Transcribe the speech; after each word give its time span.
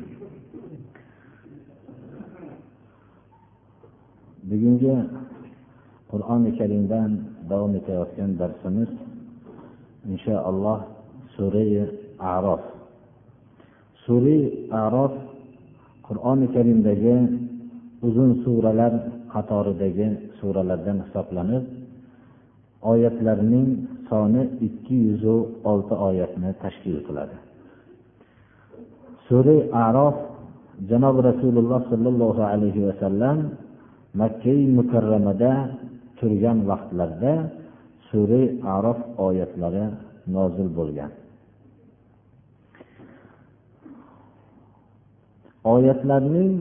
bugungi 4.51 4.95
qur'oni 6.11 6.51
karimdan 6.59 7.11
davom 7.49 7.71
etayotgan 7.79 8.31
darsimiz 8.41 8.91
inshaalloh 10.11 10.79
surai 11.35 11.87
arof. 12.35 12.63
Surai 14.03 14.41
arof 14.83 15.13
qur'oni 16.07 16.47
karimdagi 16.55 17.15
uzun 18.07 18.29
suralar 18.43 18.93
qatoridagi 19.33 20.07
suralardan 20.39 20.97
hisoblanib 21.05 21.63
oyatlarning 22.91 23.67
soni 24.09 24.41
ikki 24.67 24.97
yuzu 25.07 25.35
olti 25.71 25.93
oyatni 26.07 26.49
tashkil 26.63 26.97
qiladi. 27.07 27.35
Sura 29.27 29.55
arof 29.87 30.15
janobi 30.89 31.19
rasululloh 31.29 31.81
sollallohu 31.91 32.41
alayhi 32.53 32.81
vasallam 32.89 33.37
makkai 34.19 34.59
mukarramada 34.77 35.51
turgan 36.19 36.57
vaqtlarda 36.69 37.33
sura 38.07 38.41
arof 38.75 38.99
oyatlari 39.27 39.85
nozil 40.35 40.67
bo'lgan. 40.77 41.11
Oyatlarning 45.75 46.53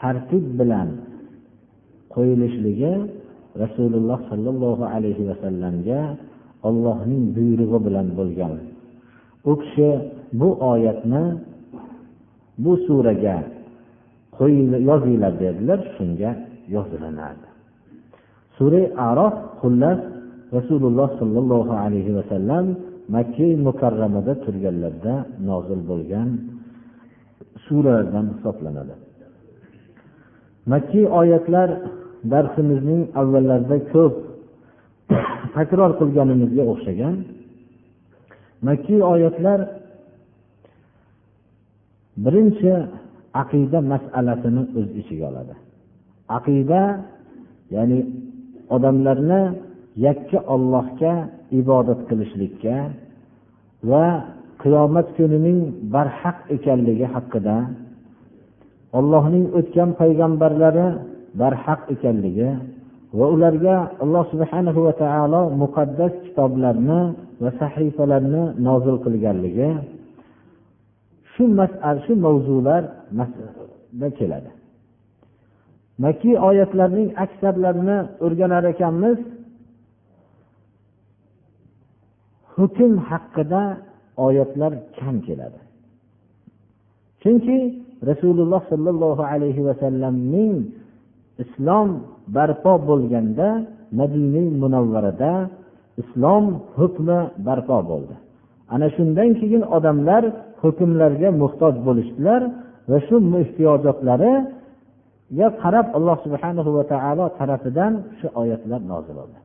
tartib 0.00 0.44
bilan 0.60 0.88
qo'yilishligi 2.14 2.92
rasululloh 3.62 4.20
sollallohu 4.30 4.84
alayhi 4.94 5.22
vasallamga 5.30 6.00
ollohning 6.68 7.24
buyrug'i 7.36 7.78
bilan 7.86 8.08
bo'lgan. 8.18 8.54
U 9.50 9.52
kishi 9.62 9.88
bu 10.40 10.48
oyatni 10.72 11.24
bu 12.62 12.72
suraga 12.86 13.36
yozinglar 14.90 15.32
dedilar 15.44 15.80
shunga 15.96 16.30
yozilinardi 16.74 17.48
sura 18.56 18.82
arof 19.08 19.34
xullas 19.60 20.00
rasululloh 20.56 21.08
sollallohu 21.20 21.72
alayhi 21.84 22.12
vasallam 22.18 22.64
makka 23.16 23.48
mukarramada 23.66 24.32
turganlarida 24.44 25.14
nozil 25.48 25.80
bo'lgan 25.90 26.28
suralardan 27.64 28.26
hisoblanadi. 28.34 28.94
Makki 30.72 31.02
oyatlar 31.20 31.68
darsimizning 32.32 33.02
avvallarida 33.20 33.76
ko'p 33.92 34.14
takror 35.56 35.90
qilganimizga 36.00 36.62
o'xshagan. 36.72 37.14
Makki 38.68 38.96
oyatlar 39.12 39.60
birinchi 42.24 42.72
aqida 43.42 43.78
masalasini 43.92 44.62
o'z 44.78 44.88
ichiga 45.00 45.24
oladi. 45.30 45.54
Aqida 46.36 46.82
ya'ni 47.74 47.98
odamlarni 48.74 49.42
yakka 50.06 50.38
ollohga 50.54 51.12
ibodat 51.60 52.00
qilishlikka 52.08 52.76
va 53.90 54.04
qiyomat 54.62 55.08
kunining 55.16 55.58
barhaq 55.94 56.38
ekanligi 56.56 57.06
haqida 57.14 57.56
ollohning 58.98 59.44
o'tgan 59.58 59.90
payg'ambarlari 60.00 60.86
barhaq 61.40 61.80
ekanligi 61.94 62.50
va 63.18 63.26
ularga 63.34 63.76
alloh 64.02 64.24
subhana 64.32 64.70
va 64.86 64.92
taolo 65.02 65.42
muqaddas 65.62 66.12
kitoblarni 66.24 67.00
va 67.42 67.50
sahifalarni 67.60 68.42
nozil 68.66 68.96
qilganligi 69.04 69.70
shu 71.40 71.48
masal 71.60 71.96
shu 72.06 72.12
mavzular 72.26 72.82
keladi. 74.18 74.50
Makki 76.04 76.32
oyatlarning 76.48 77.08
aksarlarini 77.24 77.98
o'rganar 78.24 78.64
ekanmiz. 78.72 79.18
Hukm 82.54 82.92
haqida 83.08 83.62
oyatlar 84.26 84.72
kam 84.98 85.16
keladi. 85.26 85.60
Chunki 87.22 87.58
rasululloh 88.10 88.62
sollallohu 88.72 89.22
alayhi 89.32 89.62
vasallamning 89.68 90.56
islom 91.42 91.88
barpo 92.36 92.74
bo'lganda 92.88 93.48
madina 93.98 94.42
munavvarada 94.62 95.32
islom 96.02 96.44
hukmi 96.78 97.18
barpo 97.46 97.78
bo'ldi. 97.90 98.14
Ana 98.74 98.88
shundan 98.96 99.30
keyin 99.40 99.62
odamlar 99.76 100.22
hukmlarga 100.62 101.28
muhtoj 101.42 101.74
bo'lishdilar 101.86 102.42
va 102.90 102.98
shu 103.06 103.16
ehtiyojotlariga 103.42 105.46
qarab 105.62 105.86
alloh 105.96 106.16
subhana 106.24 106.60
va 106.76 106.84
taolo 106.92 107.26
tarafidan 107.38 107.92
shu 108.18 108.26
oyatlar 108.42 108.80
nozil 108.92 109.14
bo'ldi. 109.20 109.38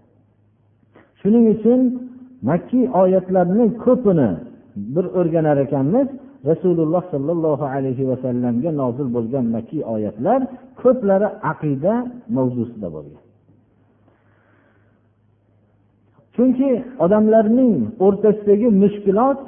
Shuning 1.20 1.46
uchun 1.56 1.80
makkiy 2.50 2.86
oyatlarni 3.02 3.66
ko'pini 3.84 4.30
bir 4.96 5.06
o'rganar 5.20 5.58
ekanmiz. 5.66 6.08
Rasululloh 6.50 7.04
sollallohu 7.14 7.66
alayhi 7.76 8.04
vasallamga 8.12 8.72
nozil 8.82 9.08
bo'lgan 9.16 9.46
makkiy 9.56 9.84
oyatlar 9.96 10.40
ko'plari 10.82 11.28
aqida 11.52 11.94
mavzusida 12.36 12.88
bo'lgan. 12.96 13.24
Chunki 16.36 16.70
odamlarning 17.06 17.74
o'rtasidagi 18.06 18.68
mushkulot 18.84 19.40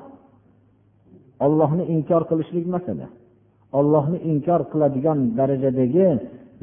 ollohni 1.46 1.84
inkor 1.96 2.22
qilishlik 2.30 2.66
masala. 2.76 3.08
Ollohni 3.80 4.18
inkor 4.32 4.62
qiladigan 4.72 5.20
darajadagi 5.40 6.08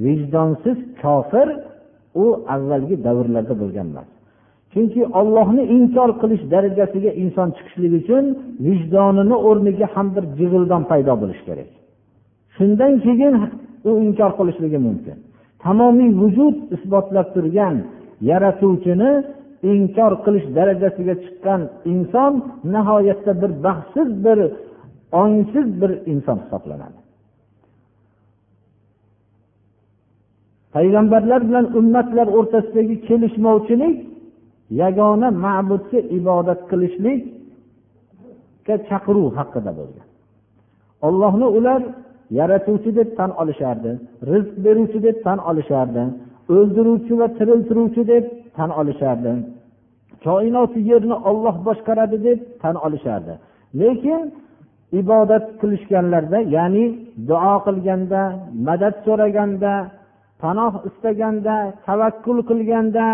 vijdonsiz 0.04 0.78
kofir 1.02 1.48
u 2.22 2.24
avvalgi 2.54 2.96
davrlarda 3.06 3.54
bo'lgan 3.62 3.86
emas. 3.92 4.08
Chunki 4.72 5.02
ollohni 5.20 5.62
inkor 5.76 6.10
qilish 6.20 6.44
darajasiga 6.54 7.10
inson 7.22 7.48
chiqishligi 7.56 7.96
uchun 8.02 8.24
vijdonini 8.66 9.36
o'rniga 9.48 9.86
ham 9.94 10.06
bir 10.14 10.24
jig'ildon 10.38 10.82
paydo 10.90 11.12
bo'lishi 11.22 11.44
kerak. 11.48 11.70
Shundan 12.56 12.92
keyin 13.04 13.34
u 13.88 13.90
inkor 14.06 14.30
qilishligi 14.38 14.78
mumkin. 14.86 15.16
Tamomiy 15.64 16.10
vujud 16.20 16.56
isbotlab 16.76 17.28
turgan 17.34 17.76
yaratuvchini 18.30 19.10
inkor 19.72 20.12
qilish 20.24 20.46
darajasiga 20.56 21.14
chiqqan 21.24 21.60
inson 21.92 22.32
nihoyatda 22.74 23.32
bir 23.42 23.50
baxtsiz 23.66 24.08
bir 24.24 24.38
ongsiz 25.22 25.66
bir 25.80 25.90
inson 26.12 26.38
hisoblanadi. 26.44 26.98
Payg'ambarlar 30.74 31.40
bilan 31.48 31.66
ummatlar 31.78 32.26
o'rtasidagi 32.38 32.96
kelishmovchilik 33.08 33.96
yagona 34.82 35.28
ma'budga 35.44 36.00
ibodat 36.18 36.60
qilishlikka 36.70 38.74
chaqiruv 38.88 39.28
haqida 39.38 39.72
bo'lgan. 39.78 40.06
Ollohni 41.06 41.46
ular 41.58 41.80
yaratuvchi 42.38 42.90
deb 42.98 43.08
tan 43.18 43.30
olishardi 43.42 43.90
rizq 44.30 44.54
beruvchi 44.64 44.98
deb 45.06 45.16
tan 45.26 45.38
olishardi 45.50 46.02
o'ldiruvchi 46.56 47.14
va 47.20 47.26
tiriltiruvchi 47.38 48.02
deb 48.12 48.24
tan 48.56 48.70
olishardi. 48.80 49.32
Koinoti 50.24 50.80
yerni 50.90 51.16
olloh 51.30 51.56
boshqaradi 51.66 52.16
deb 52.26 52.38
tan 52.62 52.74
olishardi. 52.86 53.34
Lekin 53.80 54.20
ibodat 55.00 55.44
qilishganlarda 55.60 56.38
ya'ni 56.56 56.84
duo 57.28 57.54
qilganda 57.66 58.22
madad 58.66 58.94
so'raganda 59.06 59.72
panoh 60.42 60.72
istaganda 60.88 61.56
tavakkul 61.86 62.38
qilganda 62.50 63.06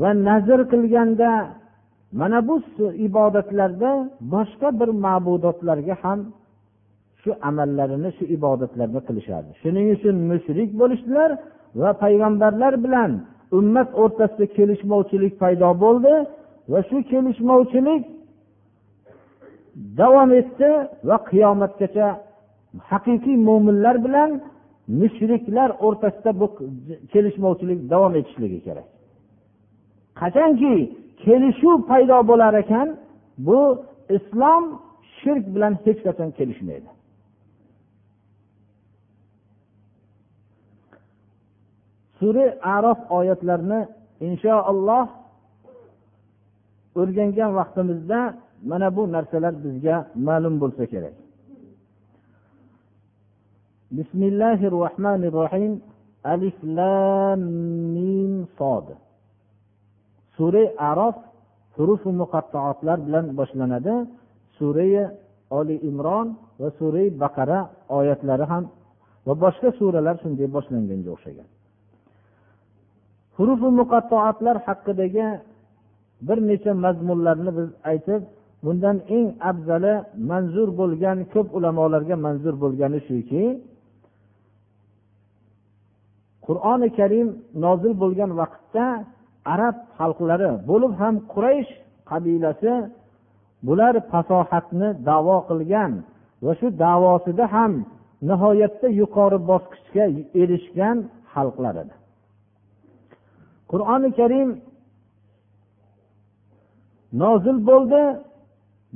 va 0.00 0.10
nazr 0.28 0.60
qilganda 0.72 1.30
mana 2.20 2.38
bu 2.48 2.56
ibodatlarda 3.06 3.90
boshqa 4.34 4.68
bir 4.80 4.90
ma'budotlarga 5.04 5.94
ham 6.02 6.20
shu 7.22 7.30
amallarini 7.48 8.10
shu 8.16 8.24
ibodatlarni 8.36 9.00
qilishardi. 9.08 9.50
Shuning 9.62 9.86
uchun 9.96 10.16
mushrik 10.30 10.70
bo'lishdilar 10.80 11.30
va 11.80 11.90
payg'ambarlar 12.02 12.74
bilan 12.84 13.10
ummat 13.58 13.88
o'rtasida 14.02 14.46
kelishmovchilik 14.56 15.34
paydo 15.42 15.70
bo'ldi 15.84 16.14
va 16.72 16.80
shu 16.88 16.96
kelishmovchilik 17.10 18.02
davom 20.00 20.30
etdi 20.40 20.70
va 21.08 21.16
qiyomatgacha 21.30 22.06
haqiqiy 22.90 23.36
mo'minlar 23.48 23.96
bilan 24.06 24.30
mushriklar 25.00 25.70
o'rtasida 25.86 26.30
bu 26.40 26.46
kelishmovchilik 27.12 27.80
davom 27.92 28.12
etishligi 28.20 28.60
kerak. 28.66 28.88
Qachonki 30.20 30.74
kelishuv 31.24 31.78
paydo 31.90 32.18
bo'lar 32.30 32.54
ekan 32.62 32.88
bu 33.46 33.60
islom 34.16 34.64
shirk 35.18 35.44
bilan 35.54 35.72
hech 35.84 36.00
qachon 36.06 36.30
kelishmaydi. 36.38 36.88
Sura 42.18 42.46
arof 42.76 42.98
oyatlarini 43.18 43.80
inshaalloh 44.28 45.06
o'rgangan 47.00 47.50
vaqtimizda 47.58 48.20
mana 48.70 48.88
bu 48.96 49.02
narsalar 49.14 49.54
bizga 49.64 49.96
ma'lum 50.26 50.54
bo'lsa 50.62 50.84
kerak. 50.92 51.14
Bismillahi 53.98 54.66
rohmanir 54.78 55.32
rohim 55.40 55.72
alif 56.32 56.56
lam 56.78 57.40
mim 57.94 58.32
sod. 58.58 58.86
Sura 60.36 60.64
arof 60.90 61.16
hurufu 61.76 62.10
muqattoatlar 62.22 62.98
bilan 63.06 63.26
boshlanadi. 63.38 63.94
Sura 64.58 65.04
oli 65.58 65.76
imron 65.90 66.26
va 66.60 66.68
sura 66.78 67.04
baqara 67.22 67.58
oyatlari 67.98 68.44
ham 68.52 68.64
va 69.26 69.34
boshqa 69.44 69.68
suralar 69.78 70.16
shunday 70.22 70.48
boshlanganga 70.56 71.10
o'xshagan. 71.16 71.48
Hurufi 73.36 73.68
muqattoatlar 73.80 74.56
haqidagi 74.66 75.26
bir 76.26 76.38
necha 76.48 76.72
mazmunlarni 76.84 77.50
biz 77.58 77.68
aytib 77.90 78.22
bundan 78.64 78.96
eng 79.16 79.28
afzali 79.50 79.94
manzur 80.30 80.68
bo'lgan 80.80 81.18
ko'p 81.32 81.48
ulamolarga 81.56 82.16
manzur 82.26 82.54
bo'lgani 82.62 82.98
shuki 83.08 83.44
qur'oni 86.46 86.88
karim 86.98 87.28
nozil 87.64 87.92
bo'lgan 88.02 88.30
vaqtda 88.40 88.86
arab 89.54 89.76
xalqlari 89.98 90.50
bo'lib 90.70 90.92
ham 91.00 91.14
quraysh 91.32 91.70
qabilasi 92.10 92.72
bular 93.66 93.94
fasohatni 94.10 94.88
davo 95.08 95.36
qilgan 95.48 95.92
va 96.44 96.52
shu 96.58 96.66
davosida 96.84 97.44
ham 97.54 97.72
nihoyatda 98.28 98.88
yuqori 99.00 99.38
bosqichga 99.50 100.04
erishgan 100.42 100.96
xalqlar 101.32 101.74
edi. 101.82 101.94
Qur'oni 103.74 104.10
karim 104.18 104.50
nozil 107.22 107.58
bo'ldi. 107.70 108.02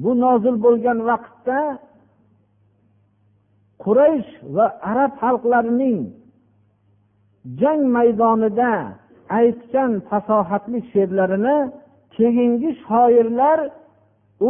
Bu 0.03 0.11
nozil 0.25 0.57
bo'lgan 0.65 0.99
vaqtda 1.11 1.61
quraysh 3.85 4.31
va 4.57 4.67
arab 4.91 5.13
xalqlarining 5.23 5.99
jang 7.61 7.83
maydonida 7.97 8.73
aytgan 9.41 9.93
fasohatli 10.09 10.79
she'rlarini 10.93 11.57
keyingi 12.17 12.71
shoirlar 12.87 13.59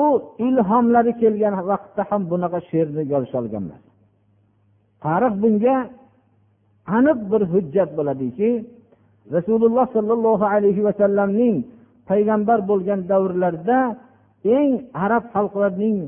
u 0.02 0.04
ilhomlari 0.48 1.12
kelgan 1.22 1.54
vaqtda 1.70 2.02
ham 2.10 2.22
bunaqa 2.32 2.58
she'rni 2.70 3.02
yozisholgan 3.12 3.64
tarix 5.04 5.34
bunga 5.42 5.76
aniq 6.98 7.18
bir 7.30 7.42
hujjat 7.52 7.90
bo'ladiki 7.98 8.50
rasululloh 9.36 9.86
sollallohu 9.96 10.44
alayhi 10.54 10.84
vasallamning 10.88 11.56
payg'ambar 12.10 12.58
bo'lgan 12.70 13.00
davrlarida 13.10 13.80
eng 14.56 14.70
arab 15.04 15.24
xalqlarining 15.34 15.98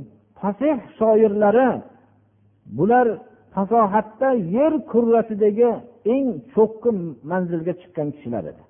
fasih 0.40 0.76
shoirlari 0.98 1.70
bular 2.78 3.06
fasohatda 3.54 4.28
yer 4.56 4.72
kurrasidagi 4.92 5.70
eng 6.14 6.26
cho'qqi 6.54 6.90
manzilga 7.30 7.72
chiqqan 7.80 8.08
kishilar 8.14 8.44
edi. 8.52 8.62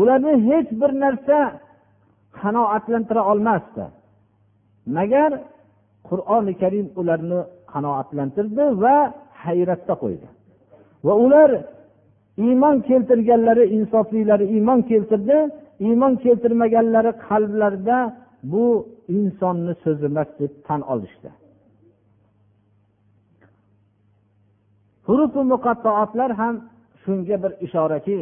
Ularni 0.00 0.34
hech 0.48 0.70
bir 0.80 0.90
narsa 1.04 1.38
qanoatlantira 2.40 3.22
olmasdi. 3.32 3.84
Magar 4.96 5.30
qur'oni 6.08 6.52
karim 6.62 6.86
ularni 7.00 7.40
qanoatlantirdi 7.72 8.64
va 8.82 8.96
hayratda 9.44 9.94
qo'ydi. 10.02 10.28
Va 11.06 11.14
ular 11.24 11.50
iymon 12.38 12.76
keltirganlari 12.88 13.64
insoflilari 13.76 14.44
iymon 14.54 14.80
keltirdi 14.90 15.38
iymon 15.86 16.14
keltirmaganlari 16.24 17.12
qalblarida 17.26 17.98
bu 18.52 18.66
insonni 19.16 19.74
so'zi 19.84 20.04
emas 20.12 20.28
deb 20.38 20.52
tan 20.66 20.80
olishdi. 20.92 21.30
Hurufi 25.06 25.42
muqattoatlar 25.52 26.30
ham 26.40 26.54
shunga 27.02 27.36
bir 27.42 27.52
ishoraki 27.66 28.18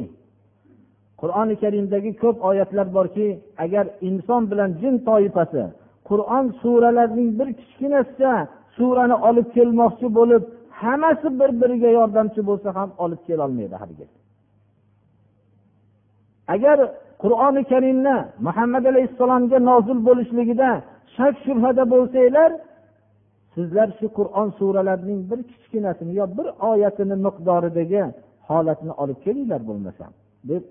qur'oni 1.21 1.55
karimdagi 1.63 2.11
ko'p 2.23 2.37
oyatlar 2.49 2.87
borki 2.97 3.29
agar 3.65 3.87
inson 4.09 4.43
bilan 4.51 4.71
jin 4.81 4.95
toifasi 5.09 5.63
qur'on 6.09 6.45
suralarining 6.63 7.31
bir 7.39 7.49
kichkinasida 7.61 8.33
surani 8.77 9.17
olib 9.29 9.49
kelmoqchi 9.57 10.07
bo'lib 10.19 10.43
hammasi 10.83 11.29
bir 11.41 11.51
biriga 11.61 11.91
yordamchi 11.99 12.41
bo'lsa 12.49 12.69
ham 12.79 12.91
olib 13.05 13.21
kelolmaydi 13.29 13.77
hargiz 13.83 14.11
agar 16.55 16.79
qur'oni 17.23 17.63
karimni 17.73 18.17
muhammad 18.47 18.85
alayhissalomga 18.93 19.59
nozil 19.71 19.99
bo'lishligida 20.09 20.71
shak 21.17 21.35
shubhada 21.45 21.85
bo'lsanglar 21.95 22.51
sizlar 23.55 23.89
shu 23.99 24.07
qur'on 24.19 24.49
suralarining 24.59 25.21
bir 25.31 25.41
kichkinasini 25.51 26.13
yo 26.21 26.25
bir 26.39 26.47
oyatini 26.71 27.17
miqdoridagi 27.27 28.03
holatni 28.49 28.93
olib 29.03 29.19
kelinglar 29.25 29.61
bo'lmasam 29.69 30.11
deb 30.51 30.63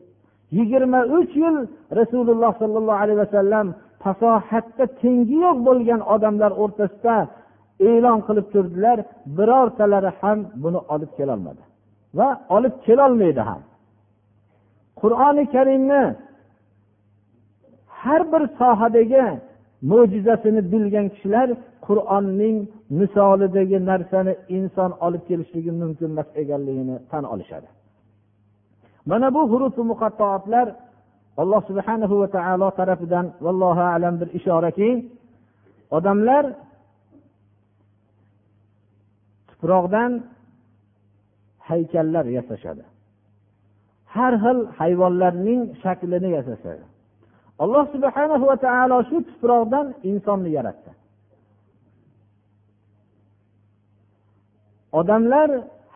yigirma 0.57 1.01
uch 1.17 1.33
yil 1.43 1.57
rasululloh 1.99 2.51
sollallohu 2.61 3.01
alayhi 3.03 3.19
vasallam 3.25 3.67
fasohatda 4.03 4.85
tengi 5.01 5.37
yo'q 5.45 5.57
bo'lgan 5.67 6.01
odamlar 6.13 6.51
o'rtasida 6.63 7.15
e'lon 7.89 8.19
qilib 8.27 8.47
turdilar. 8.53 8.97
Birortalari 9.37 10.11
ham 10.19 10.37
buni 10.63 10.79
olib 10.93 11.11
kelolmadi 11.17 11.63
va 12.17 12.27
olib 12.55 12.75
kelolmaydi 12.85 13.41
ham. 13.49 13.61
Qur'oni 15.01 15.43
karimni 15.55 16.03
har 18.01 18.21
bir 18.31 18.43
sohadagi 18.59 19.25
mo'jizasini 19.91 20.61
bilgan 20.71 21.07
kishilar 21.13 21.47
qur'onning 21.87 22.57
misolidagi 22.99 23.77
narsani 23.89 24.33
inson 24.57 24.91
olib 25.05 25.23
kelishligi 25.29 25.71
mumkin 25.81 26.09
emas 26.13 26.29
ekanligini 26.41 26.95
tan 27.11 27.23
olishadi. 27.33 27.67
Mana 29.09 29.27
bu 29.35 29.41
hurufi 29.51 29.81
muqattoatlar 29.91 30.67
alloh 31.41 31.61
subhanahu 31.69 32.15
va 32.21 32.27
taolo 32.37 32.69
tarafidan 32.79 33.25
vallohu 33.45 33.83
alam 33.95 34.13
bir 34.21 34.29
ishoraki 34.39 34.89
odamlar 35.97 36.43
tuproqdan 39.61 40.11
haykallar 41.59 42.25
yasashadi. 42.37 42.83
Har 44.05 44.33
xil 44.43 44.57
hayvonlarning 44.79 45.61
shaklini 45.83 46.29
yasashadi. 46.37 46.83
Alloh 47.63 47.85
subhana 47.93 48.35
va 48.49 48.55
taolo 48.65 48.97
shu 49.09 49.17
tuproqdan 49.29 49.85
insonni 50.09 50.49
yaratdi. 50.57 50.91
Odamlar 54.99 55.49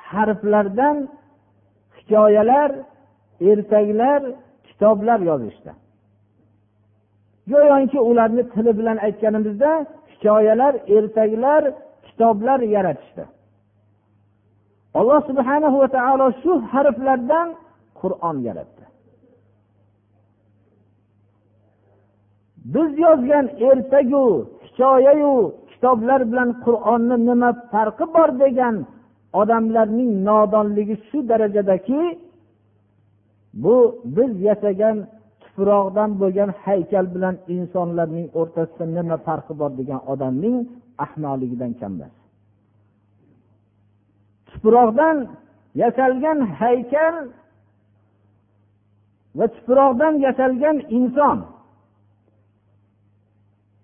harflardan 0.09 0.97
hikoyalar 1.97 2.71
ertaklar 3.49 4.21
kitoblar 4.67 5.19
yozishdi. 5.29 5.71
Go'yoki 7.51 7.99
ularni 8.09 8.43
tili 8.53 8.71
bilan 8.79 8.97
aytganimizda 9.05 9.71
hikoyalar 10.13 10.73
ertaklar 10.97 11.63
kitoblar 12.07 12.59
yaratishdi. 12.75 13.23
Alloh 14.99 15.19
subhana 15.29 15.67
va 15.81 15.87
taolo 15.97 16.27
shu 16.41 16.51
harflardan 16.71 17.47
qur'on 17.99 18.37
yaratdi. 18.47 18.83
Biz 22.73 22.89
yozgan 23.05 23.45
ertagu 23.69 24.25
hikoyayu 24.65 25.33
kitoblar 25.71 26.21
bilan 26.31 26.49
qur'onni 26.65 27.17
nima 27.29 27.49
farqi 27.71 28.05
bor 28.15 28.29
degan 28.43 28.75
odamlarning 29.41 30.11
nodonligi 30.27 30.95
shu 31.07 31.17
darajadaki 31.29 32.01
bu 33.63 33.75
biz 34.15 34.31
yasagan 34.47 34.97
tuproqdan 35.41 36.09
bo'lgan 36.21 36.49
haykal 36.63 37.05
bilan 37.15 37.35
insonlarning 37.55 38.27
o'rtasida 38.39 38.85
nima 38.97 39.17
farqi 39.27 39.53
bor 39.61 39.71
degan 39.79 40.01
odamning 40.13 40.57
ahmoqligidan 41.05 41.71
kam 41.81 41.93
emas. 41.97 42.24
Tuproqdan 44.55 45.17
yasalgan 45.81 46.39
haykal 46.59 47.15
va 49.37 49.45
tuproqdan 49.55 50.13
yasalgan 50.25 50.77
inson. 50.97 51.37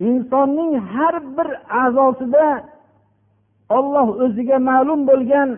Insonning 0.10 0.74
har 0.92 1.16
bir 1.38 1.50
a'zosida 1.84 2.48
olloh 3.78 4.08
o'ziga 4.24 4.58
ma'lum 4.70 5.02
bo'lgan 5.10 5.50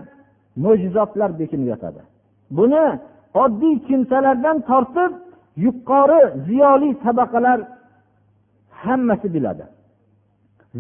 mo'jizotlar 0.64 1.30
bekinib 1.42 1.68
yotadi. 1.74 2.02
Buni 2.58 2.86
oddiy 3.44 3.76
kimsalardan 3.88 4.58
tortib 4.70 5.12
yuqori 5.66 6.22
ziyoli 6.48 6.90
tabaqalar 7.04 7.60
hammasi 8.84 9.28
biladi. 9.36 9.66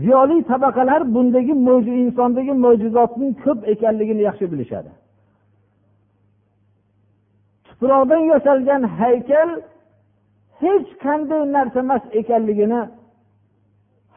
Ziyoli 0.02 0.44
tabaqalar 0.52 1.02
bundagi 1.16 1.54
insondagi 2.04 2.54
mo'jizotning 2.66 3.32
ko'p 3.44 3.60
ekanligini 3.74 4.22
yaxshi 4.30 4.46
bilishadi. 4.52 4.92
Tuproqdan 7.66 8.22
yasalgan 8.34 8.84
haykal 9.00 9.50
hech 10.62 10.88
qanday 11.04 11.42
narsa 11.56 11.80
emas 11.86 12.04
ekanligini 12.20 12.82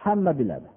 hamma 0.05 0.33
biladi. 0.41 0.69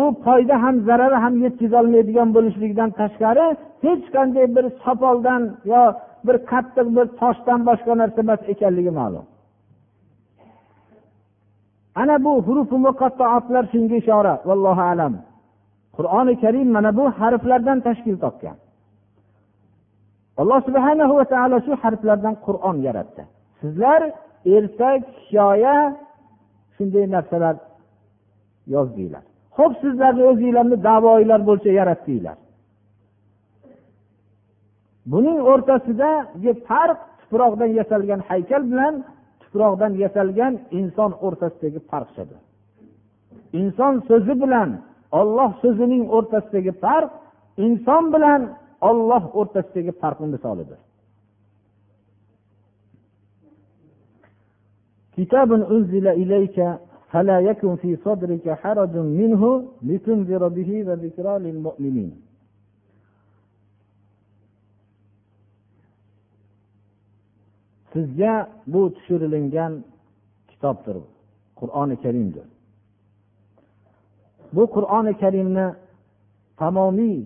U 0.00 0.02
foyda 0.24 0.54
ham 0.64 0.76
zarar 0.88 1.12
ham 1.22 1.34
yetkazolmaydigan 1.44 2.28
bo'lishligidan 2.36 2.90
tashqari 3.00 3.46
hech 3.84 4.04
qanday 4.16 4.46
bir 4.56 4.64
sopoldan 4.84 5.42
yo 5.72 5.82
bir 6.26 6.36
qattiq 6.52 6.86
bir 6.96 7.06
toshdan 7.20 7.60
boshqa 7.68 7.92
narsa 8.00 8.18
emas 8.26 8.40
ekanligi 8.52 8.92
ma'lum. 9.00 9.24
Ana 12.00 12.16
bu 12.24 12.32
hurufi 12.46 12.76
muqattoatlar 12.86 13.64
shunga 13.72 13.96
ishora 14.02 14.34
vallohu 14.48 14.82
alam. 14.92 15.14
Qur'oni 15.96 16.34
karim 16.42 16.68
mana 16.76 16.90
bu 16.98 17.04
harflardan 17.18 17.78
tashkil 17.86 18.16
topgan. 18.24 18.56
Alloh 20.40 20.60
subhana 20.68 21.04
va 21.18 21.24
taolo 21.32 21.56
shu 21.66 21.72
harflardan 21.82 22.34
qur'on 22.46 22.76
yaratdi. 22.86 23.22
Sizlar 23.60 24.00
ertak 24.56 25.02
hikoya 25.26 25.76
shunday 26.76 27.04
narsalar 27.14 27.56
yozdinglar. 28.74 29.24
Ho'p 29.56 29.72
sizlarni 29.82 30.22
o'zinglarni 30.30 30.76
davoilar 30.88 31.40
bo'lsa 31.48 31.70
yaratdinglar. 31.80 32.36
Buning 35.12 35.38
o'rtasidagi 35.52 36.52
farq 36.68 37.00
tuproqdan 37.20 37.70
yasalgan 37.78 38.20
haykal 38.28 38.62
bilan 38.70 38.94
tuproqdan 39.45 39.91
yasalgan 40.03 40.53
inson 40.79 41.11
o'rtasidagi 41.25 41.79
farqchadir 41.89 42.39
inson 43.61 43.93
so'zi 44.09 44.33
bilan 44.43 44.69
olloh 45.19 45.51
so'zining 45.63 46.03
o'rtasidagi 46.17 46.73
farq 46.83 47.11
inson 47.65 48.03
bilan 48.15 48.41
olloh 48.89 49.23
o'rtasidagi 49.39 49.91
farqni 50.01 50.27
misolidir 50.35 50.81
كتاب 55.17 55.49
أنزل 55.53 56.07
إليك 56.07 56.57
فلا 57.11 57.39
يكن 57.39 57.75
في 57.75 57.95
صدرك 57.95 58.45
حرج 58.61 58.93
منه 58.97 59.43
لتنذر 59.83 60.47
به 60.47 60.71
وذكرى 60.87 61.33
للمؤمنين 61.39 62.11
sizga 67.96 68.34
bu 68.72 68.80
tushirilingan 68.94 69.72
kitobdir 70.50 70.96
qur'oni 71.60 71.96
karimdir. 72.04 72.46
Bu 74.56 74.62
qur'oni 74.74 75.12
karimni 75.22 75.66
tamomiy 76.60 77.18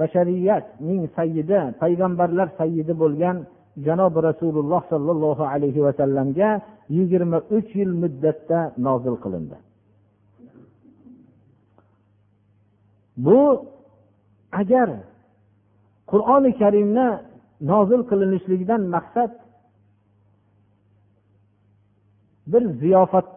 bashariyatning 0.00 1.02
sayyidi 1.16 1.60
payg'ambarlar 1.82 2.48
sayyidi 2.60 2.94
bo'lgan 3.02 3.36
janobi 3.86 4.18
rasululloh 4.28 4.82
sollallohu 4.92 5.44
alayhi 5.52 5.80
vasallamga 5.86 6.50
yigirma 6.96 7.38
uch 7.56 7.70
yil 7.80 7.92
muddatda 8.02 8.58
nozil 8.86 9.16
qilindi. 9.24 9.56
Bu 13.26 13.40
agar 14.60 14.88
qur'oni 16.12 16.50
karimni 16.62 17.08
nozil 17.72 18.00
qilinishligidan 18.10 18.82
maqsad 18.94 19.30
bir 22.46 22.62
ziyofat 22.80 23.28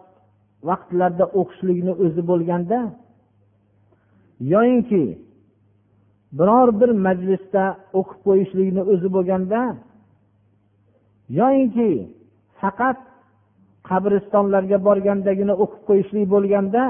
vaqtlarda 0.70 1.26
o'qishlikni 1.40 1.94
o'zi 2.04 2.22
bo'lganda 2.30 2.80
yoyinki 4.54 5.04
biror 6.38 6.70
bir 6.80 6.90
majlisda 7.06 7.64
o'qib 8.00 8.20
qo'yishlikni 8.28 8.82
o'zi 8.92 9.10
bo'lganda 9.16 9.62
yoyinki 11.40 11.90
faqat 12.62 12.98
qabristonlarga 13.90 14.78
borgandagina 14.88 15.54
o'qib 15.64 15.82
qo'yishlik 15.90 16.26
bo'lganda 16.34 16.84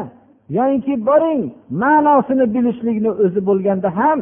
yoyinki 0.57 0.93
boring 1.09 1.41
ma'nosini 1.83 2.45
bilishlikni 2.55 3.11
o'zi 3.23 3.41
bo'lganda 3.49 3.89
ham 3.99 4.19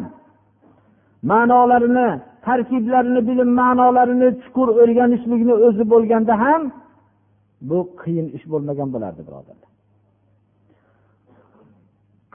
ma'nolarini 1.31 2.09
tarkiblarini 2.45 3.21
bilib 3.29 3.49
ma'nolarini 3.61 4.29
chuqur 4.41 4.67
o'rganishlikni 4.81 5.53
o'zi 5.67 5.83
bo'lganda 5.93 6.33
ham 6.43 6.61
bu 7.69 7.79
qiyin 8.01 8.27
ish 8.37 8.45
bo'lmagan 8.51 8.89
bo'lardi 8.95 9.21
birodarlar 9.27 9.69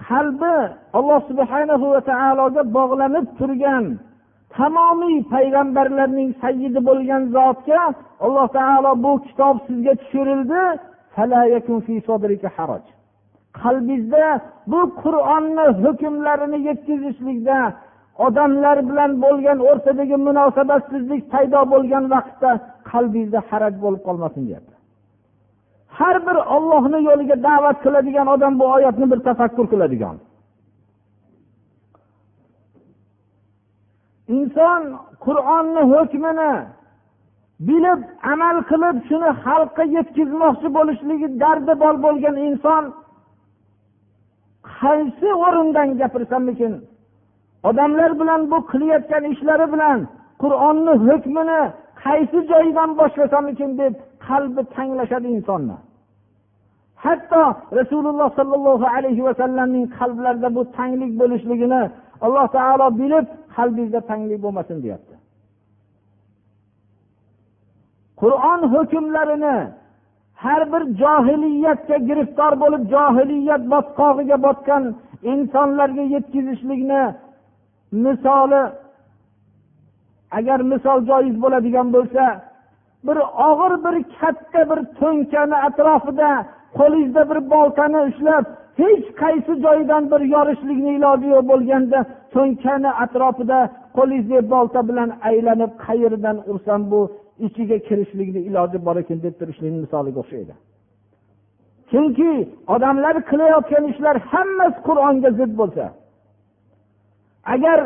qalbi 0.08 0.56
alloh 0.98 1.20
subhana 1.30 1.74
va 1.92 2.00
taologa 2.10 2.62
bog'lanib 2.76 3.26
turgan 3.38 3.84
tamomiy 4.56 5.18
payg'ambarlarning 5.34 6.30
sayyidi 6.42 6.80
bo'lgan 6.88 7.22
zotga 7.36 7.82
alloh 8.24 8.46
taolo 8.58 8.92
bu 9.04 9.12
kitob 9.26 9.56
sizga 9.66 9.92
tushirildi 10.00 10.62
qalbingizda 13.60 14.26
bu 14.72 14.80
qur'onni 15.02 15.66
hukmlarini 15.82 16.58
yetkazishlikda 16.68 17.58
odamlar 18.26 18.78
bilan 18.88 19.10
bo'lgan 19.24 19.58
o'rtadagi 19.70 20.16
munosabatsizlik 20.28 21.22
paydo 21.32 21.60
bo'lgan 21.72 22.04
vaqtda 22.14 22.50
qalbingizda 22.90 23.40
haraj 23.50 23.74
bo'lib 23.84 24.02
qolmasin 24.08 24.42
deyapti. 24.48 24.77
Har 25.96 26.16
bir 26.26 26.36
ollohni 26.56 26.98
yo'liga 27.08 27.36
da'vat 27.48 27.78
qiladigan 27.84 28.26
odam 28.34 28.58
bu 28.60 28.64
oyatni 28.76 29.10
bir 29.10 29.20
tafakkur 29.28 29.66
qiladigan. 29.72 30.16
Inson 34.36 34.82
qur'onni 35.26 35.82
hukmini 35.92 36.52
bilib 37.68 38.00
amal 38.32 38.56
qilib 38.70 38.96
shuni 39.08 39.30
xalqqa 39.44 39.84
yetkazmoqchi 39.96 40.68
bo'lishligi 40.76 41.28
dardi 41.42 41.74
bor 41.82 41.94
bo'lgan 42.04 42.36
inson 42.48 42.84
qaysi 44.78 45.28
o'rindan 45.46 45.88
gapirsamikin 46.00 46.72
odamlar 47.68 48.10
bilan 48.20 48.40
bu 48.50 48.58
qilayotgan 48.70 49.24
ishlari 49.32 49.66
bilan 49.74 49.98
qur'onni 50.42 50.94
hukmini 51.06 51.60
qaysi 52.04 52.38
joyidan 52.50 52.90
boshlasamikin 53.00 53.70
deb 53.80 53.94
qalbi 54.28 54.62
tanglashadi 54.74 55.28
insonni. 55.36 55.76
Hatto 57.04 57.42
rasululloh 57.78 58.28
sollallohu 58.38 58.86
alayhi 58.96 59.22
vasallamning 59.28 59.86
qalblarida 59.98 60.48
bu 60.56 60.62
tanglik 60.76 61.12
bo'lishligini 61.20 61.82
alloh 62.24 62.46
taolo 62.56 62.86
bilib 63.00 63.26
qalbingizda 63.56 64.00
tanglik 64.10 64.38
bo'lmasin 64.44 64.76
deyapti. 64.84 65.14
Qur'on 68.20 68.60
hukmlarini 68.74 69.56
har 70.44 70.62
bir 70.72 70.82
johiliyatga 71.02 71.96
giriftor 72.08 72.52
bo'lib 72.62 72.82
johiliyat 72.94 73.62
botqog'iga 73.72 74.36
botgan 74.46 74.84
insonlarga 75.32 76.04
yetkazishlikni 76.14 77.02
misoli 78.04 78.62
agar 80.38 80.58
misol 80.72 80.98
joiz 81.10 81.36
bo'ladigan 81.42 81.88
bo'lsa 81.96 82.24
bir 83.06 83.18
og'ir 83.48 83.72
bir 83.84 83.96
katta 84.20 84.60
bir 84.70 84.80
to'nkani 85.00 85.56
atrofida 85.68 86.30
qo'lingizda 86.78 87.22
bir 87.30 87.38
boltani 87.50 88.00
ushlab 88.08 88.44
hech 88.80 89.06
qaysi 89.22 89.52
joydan 89.64 90.02
bir 90.12 90.20
yorishlikni 90.34 90.90
iloji 90.98 91.28
yo'q 91.34 91.44
bo'lganda 91.52 91.98
to'nkani 92.34 92.90
atrofida 93.04 93.58
qo'lingizdagi 93.96 94.50
bolta 94.54 94.80
bilan 94.88 95.10
aylanib 95.28 95.72
qayerdan 95.86 96.36
ursam 96.50 96.80
bu 96.92 97.00
ichiga 97.46 97.78
kirishlikni 97.88 98.40
iloji 98.48 98.78
bor 98.86 98.96
ekan 99.02 99.18
deb 99.26 99.34
turishlikni 99.40 99.78
misoliga 99.84 100.18
o'xshaydi. 100.22 100.54
Chunki 101.90 102.30
odamlar 102.74 103.14
qilayotgan 103.30 103.84
ishlar 103.92 104.16
hammasi 104.30 104.78
qur'onga 104.88 105.30
zid 105.38 105.52
bo'lsa 105.60 105.84
agar 107.54 107.78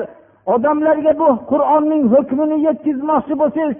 odamlarga 0.54 1.12
bu 1.22 1.28
qur'onning 1.50 2.02
hukmini 2.14 2.56
yetkazmoqchi 2.68 3.34
bo'lsangiz 3.42 3.78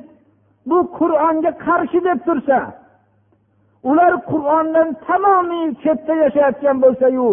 bu 0.68 0.78
qur'onga 0.98 1.50
qarshi 1.66 1.98
deb 2.08 2.18
tursa 2.26 2.58
ular 3.90 4.12
qur'ondan 4.30 4.88
tamomiy 5.06 5.66
chetda 5.82 6.14
yashayotgan 6.24 6.76
bo'lsayu 6.84 7.28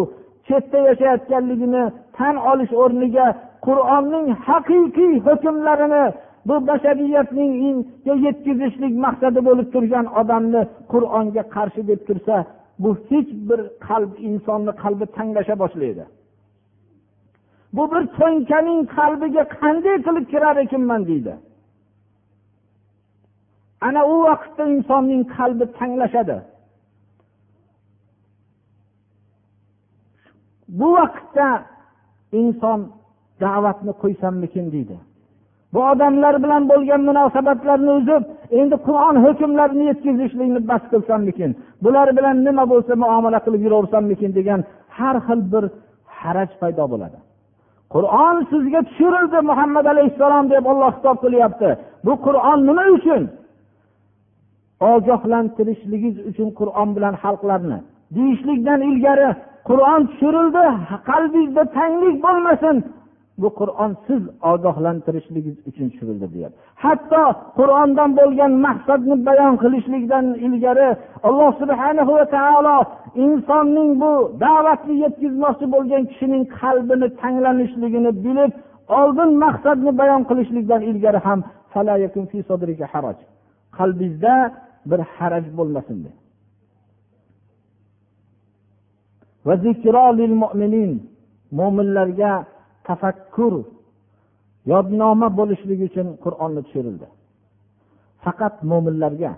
chetda 0.48 0.78
yashayotganligini 0.88 1.84
tan 2.16 2.34
olish 2.50 2.72
o'rniga 2.82 3.26
qur'onning 3.66 4.26
haqiqiy 4.46 5.14
hukmlarini 5.26 6.04
bu 6.48 6.56
bashariyatning 6.68 7.52
yetkazishlik 8.26 8.94
maqsadi 9.06 9.40
bo'lib 9.48 9.68
turgan 9.74 10.06
odamni 10.20 10.62
qur'onga 10.92 11.42
qarshi 11.54 11.82
deb 11.90 12.00
tursa 12.08 12.36
bu 12.82 12.90
hech 13.08 13.30
bir 13.48 13.60
qalb 13.88 14.12
insonni 14.28 14.72
qalbi 14.82 15.06
tanglasha 15.16 15.54
boshlaydi. 15.62 16.04
Bu 17.76 17.82
bir 17.92 18.02
to'nkaning 18.18 18.80
qalbiga 18.96 19.44
qanday 19.60 19.96
qilib 20.06 20.26
kirar 20.32 20.56
ekanman 20.64 21.00
deydi. 21.10 21.32
Ana 23.86 24.00
u 24.12 24.16
vaqtda 24.28 24.64
insonning 24.74 25.22
qalbi 25.36 25.64
tanglashadi. 25.78 26.36
Bu 30.78 30.88
vaqtda 30.98 31.48
inson 32.40 32.80
da'vatni 33.44 33.92
qo'ysammikin 34.02 34.66
deydi. 34.74 34.96
Bu 35.74 35.80
odamlar 35.92 36.34
bilan 36.44 36.62
bo'lgan 36.70 37.02
munosabatlarni 37.08 37.90
uzib 38.00 38.22
endi 38.60 38.76
qur'on 38.86 39.16
hukmlarini 39.24 39.84
yetkazishlikni 39.90 40.60
bas 40.70 40.82
qilsammikin 40.92 41.50
bular 41.84 42.08
bilan 42.18 42.36
nima 42.46 42.64
bo'lsa 42.72 42.92
muomala 43.02 43.38
qilib 43.44 43.62
yuraversammikin 43.66 44.30
degan 44.38 44.60
har 44.98 45.16
xil 45.26 45.40
bir 45.52 45.64
haraj 46.20 46.50
paydo 46.60 46.84
bo'ladi. 46.92 47.18
Qur'on 47.94 48.36
sizga 48.52 48.80
tushirildi 48.88 49.38
muhammad 49.50 49.86
alayhissalom 49.92 50.44
deb 50.54 50.64
olloh 50.72 50.90
xitob 50.96 51.16
qilyapti. 51.24 51.70
Bu 52.06 52.12
qur'on 52.26 52.58
nima 52.68 52.84
uchun? 52.96 53.22
Ogohlantirishligingiz 54.88 56.26
uchun 56.30 56.48
qur'on 56.60 56.88
bilan 56.96 57.14
xalqlarni. 57.22 57.78
Deyishlikdan 58.16 58.80
ilgari 58.90 59.28
qur'on 59.68 60.02
tushirildi 60.10 60.66
qalbingizda 61.10 61.64
tanglik 61.76 62.16
bo'lmasin. 62.26 62.76
Bu 63.42 63.48
qur'on 63.60 63.92
siz 64.06 64.22
ogohlantirishligingiz 64.52 65.58
uchun 65.70 65.86
tushirildi 65.92 66.26
deyapti. 66.34 66.58
Hatto 66.84 67.22
qur'ondan 67.58 68.10
bo'lgan 68.18 68.52
maqsadni 68.66 69.16
bayon 69.28 69.54
qilishlikdan 69.62 70.26
ilgari 70.46 70.88
alloh 71.28 71.50
subhana 71.60 72.02
va 72.10 72.24
taolo 72.36 72.78
insonning 73.24 73.90
bu 74.02 74.12
da'vatni 74.44 74.94
yetkazmoqchi 75.04 75.66
bo'lgan 75.74 76.02
kishining 76.10 76.44
qalbini 76.60 77.08
tanglanishligini 77.22 78.12
bilib 78.24 78.52
oldin 79.00 79.30
maqsadni 79.44 79.92
bayon 80.00 80.22
qilishlikdan 80.30 80.80
ilgari 80.90 81.20
ham 81.26 81.40
qalbingizda 83.78 84.34
bir 84.90 85.00
haraj 85.16 85.44
bo'lmasin 85.58 85.98
deb 86.04 86.16
mo'minlarga 91.58 92.32
tafakkur 92.88 93.54
yodnoma 94.72 95.28
bo'lishligi 95.38 95.84
uchun 95.90 96.08
qur'onni 96.24 96.60
tushirildi. 96.66 97.06
Faqat 98.24 98.54
mo'minlarga 98.70 99.32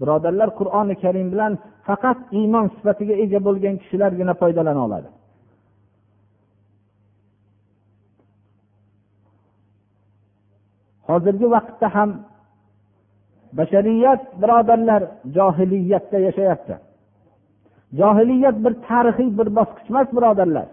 birodarlar 0.00 0.48
qur'oni 0.58 0.94
karim 1.02 1.28
bilan 1.32 1.52
faqat 1.88 2.18
iymon 2.38 2.66
sifatiga 2.76 3.14
ega 3.24 3.38
bo'lgan 3.46 3.74
kishilargina 3.82 4.34
foydalana 4.42 4.80
oladi. 4.86 5.08
Hozirgi 11.08 11.46
vaqtda 11.56 11.88
ham 11.96 12.10
bashariyat 13.58 14.42
birodarlar 14.42 15.02
johiliyatda 15.36 16.18
yashayapti. 16.18 16.74
Johiliyat 18.00 18.56
bir 18.64 18.74
tarixiy 18.88 19.30
bir 19.38 19.48
bosqich 19.56 19.90
emas 19.90 20.08
birodarlar. 20.16 20.66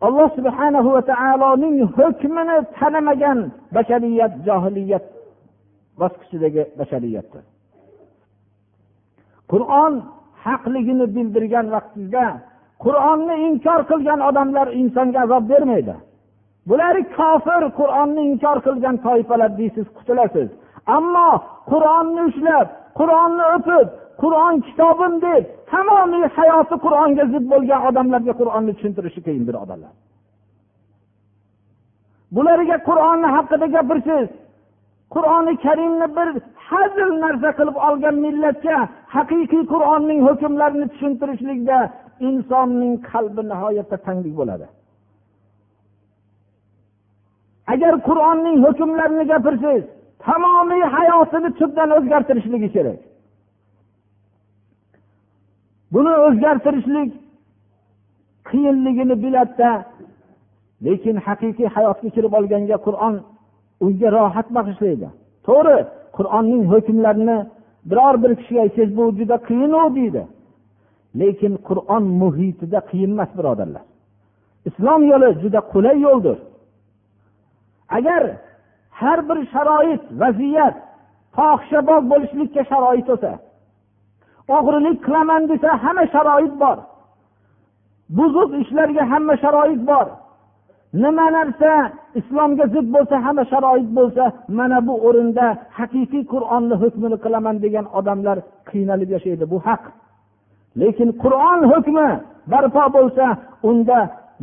Alloh 0.00 0.28
subhana 0.36 0.80
va 0.84 1.02
taoloning 1.12 1.78
hukmini 1.96 2.56
tanamagan 2.78 3.38
bashariyat 3.74 4.32
johiliyat 4.46 5.04
bosqichidagi 6.00 6.62
bashariyatdir. 6.78 7.42
Qur'on 9.52 9.94
haqligini 10.44 11.06
bildirgan 11.16 11.66
vaqtida 11.74 12.26
qur'onni 12.84 13.36
inkor 13.48 13.80
qilgan 13.90 14.20
odamlar 14.28 14.66
insonga 14.80 15.20
azob 15.26 15.44
bermaydi. 15.52 15.94
Bular 16.68 16.96
kofir 17.18 17.62
qur'onni 17.80 18.22
inkor 18.30 18.58
qilgan 18.66 18.96
toifalar 19.06 19.50
deysiz 19.60 19.86
qutulasiz 19.96 20.48
ammo 20.96 21.28
qur'onni 21.70 22.22
ushlab 22.30 22.66
qur'onni 22.98 23.44
o'pib 23.56 23.86
qur'on 24.22 24.54
kitobim 24.66 25.14
deb 25.26 25.42
tamomiy 25.72 26.26
hayoti 26.36 26.76
qur'onga 26.84 27.24
zid 27.32 27.44
bo'lgan 27.52 27.80
odamlarga 27.88 28.34
qur'onni 28.40 28.72
tushuntirishi 28.76 29.20
qiyin 29.26 29.44
birodarlar 29.48 29.92
bularga 32.36 32.76
qur'onni 32.88 33.28
haqida 33.36 33.66
gapirsangiz 33.76 34.30
qur'oni 35.14 35.52
karimni 35.64 36.08
bir 36.16 36.28
hazil 36.68 37.10
narsa 37.24 37.50
qilib 37.58 37.76
olgan 37.88 38.16
millatga 38.26 38.76
haqiqiy 39.16 39.62
qur'onning 39.72 40.20
hukmlarini 40.28 40.86
tushuntirishlikda 40.92 41.78
insonning 42.28 42.94
qalbi 43.10 43.42
nihoyatda 43.52 43.96
tanglik 44.06 44.34
bo'ladi. 44.40 44.66
Agar 47.72 47.92
qur'onning 48.08 48.56
hukmlarini 48.66 49.24
gapirsangiz 49.32 49.84
tamomiy 50.24 50.84
hayotini 50.96 51.50
tubdan 51.58 51.90
o'zgartirishligi 51.96 52.68
kerak. 52.76 53.00
Buni 55.92 56.12
o'zgartirishlik 56.26 57.10
qiyinligini 58.48 59.14
biladida 59.24 59.70
lekin 60.86 61.16
haqiqiy 61.26 61.68
hayotga 61.76 62.08
kirib 62.16 62.32
olganga 62.38 62.76
qur'on 62.86 63.14
unga 63.84 64.08
rohat 64.16 64.48
bag'ishlaydi. 64.56 65.08
To'g'ri 65.46 65.78
qur'onning 66.16 66.62
hukmlarini 66.72 67.38
biror 67.90 68.14
bir 68.22 68.32
kishiga 68.38 68.60
aytsangiz 68.66 68.92
bu 68.98 69.04
juda 69.18 69.36
qiyinu 69.48 69.82
deydi. 69.98 70.22
Lekin 71.20 71.52
qur'on 71.68 72.04
muhitida 72.22 72.80
qiyin 72.90 73.10
emas 73.16 73.30
birodarlar. 73.38 73.84
Islom 74.68 75.00
yo'li 75.10 75.28
juda 75.42 75.60
qulay 75.72 75.96
yo'ldir. 76.06 76.38
Agar 77.96 78.22
har 79.00 79.18
bir 79.28 79.38
sharoit 79.52 80.02
vaziyat 80.20 80.76
fohishabop 81.36 82.02
bo'lishlikka 82.12 82.62
sharoit 82.70 83.06
bo'lsa 83.10 83.32
o'g'rilik 84.56 84.98
qilaman 85.06 85.42
desa 85.50 85.70
hamma 85.84 86.04
sharoit 86.14 86.54
bor. 86.62 86.78
Buzuq 88.16 88.50
ishlarga 88.62 89.02
hamma 89.12 89.34
sharoit 89.42 89.82
bor. 89.90 90.06
Nima 91.02 91.26
narsa 91.36 91.70
islomga 92.20 92.66
zid 92.74 92.86
bo'lsa 92.94 93.16
hamma 93.26 93.44
sharoit 93.52 93.88
bo'lsa 93.98 94.24
mana 94.58 94.78
bu 94.86 94.94
o'rinda 95.06 95.46
haqiqiy 95.78 96.24
qur'onni 96.32 96.74
hukmini 96.82 97.16
qilaman 97.24 97.56
degan 97.64 97.86
odamlar 97.98 98.38
qiynalib 98.70 99.10
yashaydi. 99.16 99.44
Bu 99.52 99.58
haq. 99.66 99.82
Lekin 100.80 101.08
qur'on 101.22 101.60
hukmi 101.72 102.08
barpo 102.52 102.84
bo'lsa 102.96 103.24
unda 103.70 103.98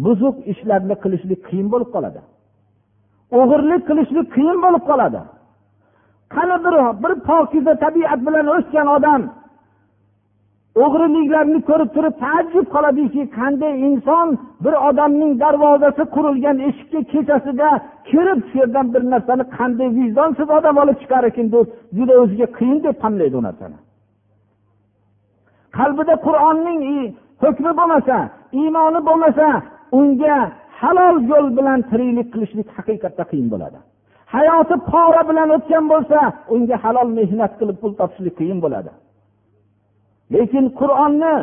buzuq 0.06 0.36
ishlarni 0.52 0.96
qilishlik 1.04 1.40
qiyin 1.48 1.68
bo'lib 1.74 1.90
qoladi. 1.96 2.20
O'g'irlik 3.40 3.82
qilishlik 3.90 4.28
qiyin 4.36 4.58
bo'lib 4.66 4.84
qoladi. 4.90 5.22
Qani 6.34 6.56
bir 6.66 6.76
bir 7.04 7.14
pokiza 7.30 7.74
tabiat 7.84 8.20
bilan 8.28 8.48
o'sgan 8.56 8.88
odam 8.98 9.22
o'g'riliklarni 10.84 11.60
ko'rib 11.70 11.90
turib 11.96 12.16
taajjub 12.24 12.68
qoladiki 12.76 13.24
qanday 13.38 13.74
inson 13.88 14.28
bir 14.66 14.76
odamning 14.90 15.32
darvozasi 15.44 16.04
qurilgan 16.16 16.58
eshikka 16.68 17.00
kechasida 17.12 17.70
kirib 18.10 18.40
shu 18.48 18.56
yerdan 18.62 18.88
bir 18.94 19.04
narsani 19.14 19.44
qanday 19.58 19.90
vijdonsiz 20.00 20.48
odam 20.58 20.76
olib 20.84 20.98
chiqar 21.02 21.24
ekan 21.30 21.48
deb 21.56 21.68
juda 21.98 22.14
o'ziga 22.22 22.48
qiyin 22.58 22.80
deb 22.86 22.96
tanlaydi 23.04 23.36
u 23.42 23.44
narsani. 23.48 23.78
Qalbida 25.78 26.16
qur'onning 26.26 26.82
hukmi 27.44 27.72
bo'lmasa 27.80 28.18
iymoni 28.62 29.00
bo'lmasa 29.08 29.48
unga 30.00 30.38
halol 30.84 31.18
yo'l 31.32 31.48
bilan 31.58 31.80
tiriklik 31.90 32.28
qilishlik 32.34 32.68
haqiqatda 32.78 33.24
qiyin 33.32 33.48
bo'ladi. 33.54 33.80
Hayoti 34.36 34.76
pora 34.92 35.22
bilan 35.30 35.50
o'tgan 35.56 35.86
bo'lsa 35.94 36.20
unga 36.54 36.78
halol 36.84 37.10
mehnat 37.20 37.52
qilib 37.60 37.78
pul 37.82 37.94
topishlik 38.00 38.36
qiyin 38.40 38.60
bo'ladi. 38.66 38.92
Lekin 40.34 40.66
qur'onni 40.80 41.34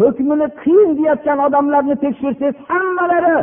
hukmini 0.00 0.46
qiyin 0.62 0.90
deyotgan 0.98 1.38
odamlarni 1.46 1.96
tekshirsangiz 2.04 2.56
hammalari 2.68 3.36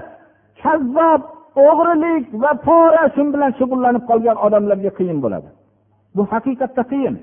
kazzob 0.61 1.21
o'g'rilik 1.67 2.23
va 2.43 2.51
pora 2.67 3.03
shu 3.15 3.23
bilan 3.33 3.51
shug'ullanib 3.59 4.03
qolgan 4.09 4.37
odamlarga 4.45 4.91
qiyin 4.99 5.17
bo'ladi. 5.25 5.49
Bu 6.15 6.21
haqiqatda 6.31 6.83
qiyin. 6.91 7.15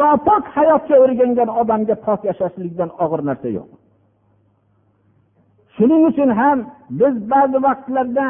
Nopok 0.00 0.44
hayotga 0.56 0.96
o'rgangan 1.04 1.50
odamga 1.60 1.96
pok 2.06 2.20
yashashlikdan 2.30 2.90
og'ir 3.04 3.20
narsa 3.28 3.48
yo'q. 3.58 3.70
Shuning 5.76 6.02
uchun 6.10 6.30
ham 6.40 6.58
biz 7.00 7.14
ba'zi 7.32 7.58
vaqtlarda 7.66 8.28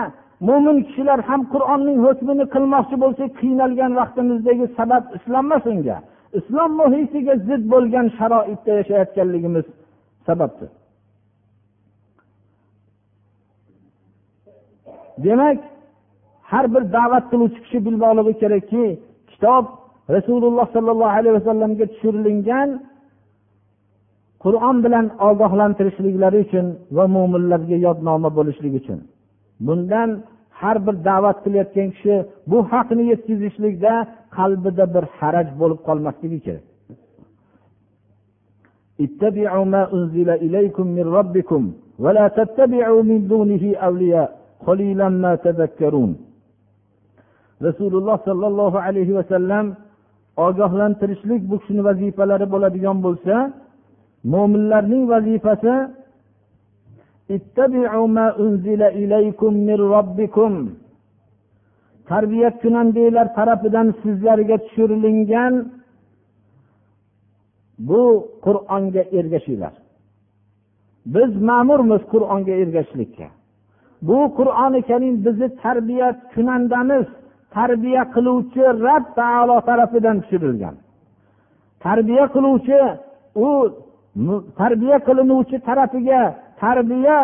mo'min 0.48 0.76
kishilar 0.86 1.20
ham 1.28 1.40
qur'onning 1.52 1.98
hukmini 2.06 2.44
qilmoqchi 2.54 2.96
bo'lsak 3.04 3.30
qiynalgan 3.40 3.92
vaqtimizdagi 4.00 4.66
sabab 4.78 5.02
islom 5.16 5.44
emas 5.48 5.64
unga. 5.72 5.98
Islom 6.38 6.70
muhitiga 6.80 7.34
zid 7.48 7.62
bo'lgan 7.72 8.06
sharoitda 8.18 8.72
yashayotganligimiz 8.80 9.66
sababdir. 10.26 10.70
Demak 15.24 15.58
har 16.50 16.64
bir 16.74 16.82
da'vat 16.96 17.24
qiluvchi 17.30 17.60
kishi 17.64 17.78
bilmoqligi 17.86 18.34
kerakki 18.42 18.84
kitob 19.30 19.64
rasululloh 20.14 20.66
sollallohu 20.76 21.16
alayhi 21.18 21.34
vasallamga 21.38 21.86
tushirilgan 21.92 22.68
qur'on 24.45 24.77
bilan 24.85 25.05
ogohlantirishliklari 25.29 26.39
uchun 26.45 26.65
va 26.97 27.05
mo'minlarga 27.15 27.77
yodnoma 27.87 28.29
bo'lishligi 28.37 28.77
uchun 28.83 28.99
bundan 29.67 30.09
har 30.61 30.77
bir 30.85 30.95
da'vat 31.09 31.37
qilayotgan 31.45 31.87
kishi 31.95 32.15
bu 32.51 32.57
haqni 32.71 33.03
yetkazishlikda 33.11 33.93
qalbida 34.37 34.85
bir 34.95 35.03
haraj 35.17 35.47
bo'lib 35.61 35.79
qolmasligi 35.87 36.39
kerak 36.47 36.65
اتبعوا 39.05 39.65
ما 39.73 39.83
أنزل 39.95 40.29
إليكم 40.45 40.85
من 40.97 41.05
ربكم 41.19 41.61
ولا 42.03 42.25
تتبعوا 42.37 43.01
من 43.09 43.19
دونه 43.31 43.63
أولياء 43.87 44.29
قليلا 44.67 45.07
ما 45.23 45.33
تذكرون 45.45 46.11
rasululloh 47.67 48.17
sollallohu 48.25 48.77
alayhi 48.77 49.15
vasallam 49.15 49.65
ogohlantirishlik 50.37 51.41
bu 51.49 51.55
kishini 51.61 51.81
vazifalari 51.87 52.45
bo'ladigan 52.53 52.97
bo'lsa 53.05 53.35
mo'minlarning 54.32 55.04
vazifasi 55.12 55.74
tarbiya 62.10 62.50
kunandanglar 62.62 63.26
tarafidan 63.38 63.88
sizlarga 64.02 64.56
tushirilingan 64.64 65.54
bu 67.88 68.02
qur'onga 68.44 69.02
ergashinglar. 69.18 69.74
Biz 71.14 71.30
ma'murmiz 71.48 72.02
qur'onga 72.12 72.54
ergashishlikka. 72.62 73.28
Bu 74.08 74.18
qur'oni 74.38 74.80
karim 74.90 75.14
bizni 75.26 75.48
tarbiya 75.62 76.08
kunandamiz. 76.34 77.06
Tarbiya 77.56 78.02
qiluvchi 78.14 78.62
rab 78.86 79.04
taolo 79.18 79.56
tarafidan 79.68 80.16
tushirilgan. 80.22 80.74
Tarbiya 81.84 82.24
qiluvchi 82.34 82.78
u 83.46 83.48
tarbiya 84.60 84.98
qilinuvchi 85.06 85.56
tarafiga 85.68 86.22
tarbiya 86.62 87.18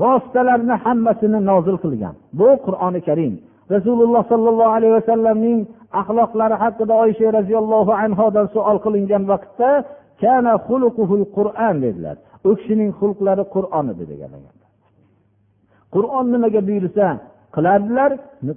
vositalarini 0.00 0.76
hammasini 0.84 1.40
nozil 1.50 1.76
qilgan. 1.84 2.14
Bu 2.38 2.48
qur'oni 2.66 3.00
karim. 3.08 3.34
Rasululloh 3.74 4.22
sollallohu 4.32 4.72
alayhi 4.76 4.94
vasallamning 4.98 5.58
axloqlari 6.00 6.56
haqida 6.62 6.94
oysha 7.04 7.28
roziyallohu 7.38 7.92
anhodan 8.04 8.46
savol 8.54 8.78
qilingan 8.84 9.22
vaqtda 9.32 9.70
kana 10.22 10.52
qur'on 11.36 11.74
dedilar. 11.84 12.16
U 12.48 12.50
kishining 12.58 12.90
xulqlari 13.00 13.44
qur'on 13.54 13.86
edi 13.92 14.04
degan 14.12 14.32
qur'on 15.94 16.26
nimaga 16.34 16.60
buyursa 16.68 17.06
qilardilar 17.54 18.10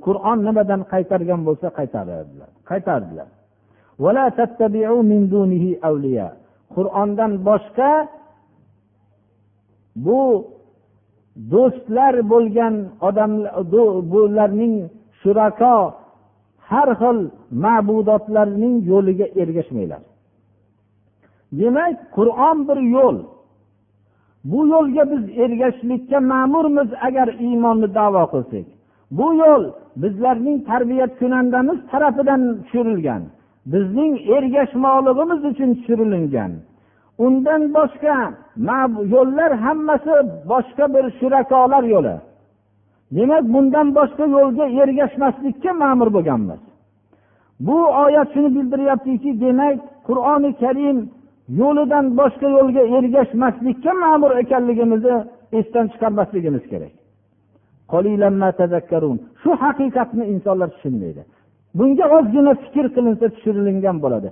qur'on 0.05 0.37
nimadan 0.47 0.81
qaytargan 0.93 1.41
bo'lsa 1.47 1.67
qaytarardilar. 1.77 2.49
Qaytardilar. 2.69 3.27
Qur'ondan 6.75 7.31
boshqa 7.47 7.91
bu 10.05 10.21
do'stlar 11.53 12.13
bo'lgan 12.31 12.75
odamlar 13.07 13.53
bularning 14.11 14.75
shurako 15.19 15.77
har 16.69 16.89
xil 17.01 17.17
ma'budotlarning 17.63 18.75
yo'liga 18.91 19.27
ergashmanglar. 19.41 20.01
Demak 21.59 21.97
qur'on 22.17 22.57
bir 22.67 22.79
yo'l. 22.95 23.17
Bu 24.51 24.59
yo'lga 24.73 25.03
biz 25.11 25.23
ergashishlikka 25.43 26.19
ma'murmiz 26.31 26.89
agar 27.07 27.27
iymonni 27.47 27.87
davo 27.99 28.23
qilsak. 28.33 28.67
Bu 29.17 29.27
yo'l 29.41 29.63
bizlarning 30.01 30.57
tarbiya 30.69 31.07
kunandamiz 31.19 31.79
tarafidan 31.91 32.41
tushirilgan. 32.63 33.23
Bizning 33.73 34.13
ergashmoqligimiz 34.35 35.41
uchun 35.51 35.69
tushirilingan 35.77 36.51
undan 37.25 37.61
boshqa 37.77 38.17
yo'llar 39.13 39.51
hammasi 39.65 40.13
boshqa 40.51 40.85
bir 40.95 41.05
shurakolar 41.19 41.83
yo'li. 41.95 42.15
Demak 43.17 43.43
bundan 43.53 43.87
boshqa 43.97 44.25
yo'lga 44.37 44.65
ergashmaslikka 44.81 45.71
ma'mur 45.83 46.09
bo'lganmiz. 46.15 46.61
Bu 47.67 47.77
oyat 48.03 48.27
shuni 48.33 48.49
bildiryaptiki 48.55 49.31
demak 49.43 49.77
qur'oni 50.07 50.51
karim 50.61 50.97
yo'lidan 51.61 52.05
boshqa 52.19 52.47
yo'lga 52.57 52.83
ergashmaslikka 52.97 53.91
ma'mur 54.03 54.31
ekanligimizni 54.43 55.15
esdan 55.59 55.85
chiqarmasligimiz 55.93 56.63
kerak. 56.71 56.93
Shu 59.41 59.51
haqiqatni 59.63 60.23
insonlar 60.33 60.69
tushunmaydi. 60.75 61.21
Bunga 61.77 62.05
ozgina 62.17 62.53
fikr 62.63 62.85
qilinsa 62.95 63.25
tushirilingan 63.35 63.97
bo'ladi. 64.03 64.29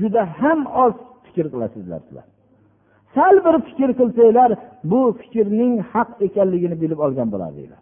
Juda 0.00 0.22
ham 0.40 0.60
oz 0.84 0.94
fikr 1.26 1.46
qilasizlar 1.52 2.00
sizlar 2.06 2.26
sal 3.14 3.36
bir 3.44 3.54
fikr 3.68 3.90
qilsanglar 3.98 4.50
bu 4.90 5.00
fikrning 5.20 5.72
haq 5.92 6.10
ekanligini 6.26 6.76
bilib 6.82 6.98
olgan 7.06 7.28
bo'lardinglar. 7.34 7.80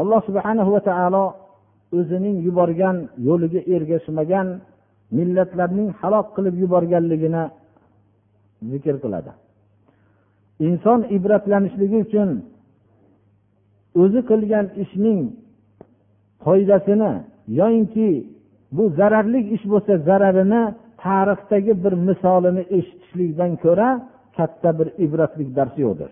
Alloh 0.00 0.20
subhanahu 0.28 0.70
va 0.76 0.80
taolo 0.90 1.24
o'zining 1.98 2.36
yuborgan 2.46 2.96
yo'liga 3.28 3.60
ergashmagan 3.74 4.46
millatlarning 5.18 5.88
halok 6.00 6.26
qilib 6.36 6.54
yuborganligini 6.62 7.44
zikr 8.70 8.96
qiladi. 9.04 9.30
Inson 10.68 11.00
ibratlanishligi 11.16 11.98
uchun 12.06 12.30
o'zi 14.02 14.20
qilgan 14.30 14.66
ishning 14.82 15.20
foydasini 16.44 17.12
yoyinki 17.60 18.10
bu 18.76 18.84
zararli 18.98 19.40
ish 19.54 19.64
bo'lsa 19.72 19.92
zararini 20.08 20.62
tarixdagi 21.02 21.72
bir 21.84 21.94
misolini 22.08 22.62
eshitishlikdan 22.76 23.52
ko'ra 23.64 23.88
katta 24.36 24.70
bir 24.78 24.88
ibratlik 25.04 25.48
dars 25.56 25.74
yo'qdir. 25.84 26.10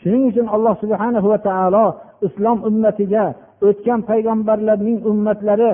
Shuning 0.00 0.22
uchun 0.30 0.46
alloh 0.54 0.74
subhana 0.82 1.20
va 1.32 1.38
taolo 1.48 1.86
islom 2.26 2.58
ummatiga 2.68 3.24
o'tgan 3.68 4.00
payg'ambarlarning 4.10 4.98
ummatlari 5.10 5.72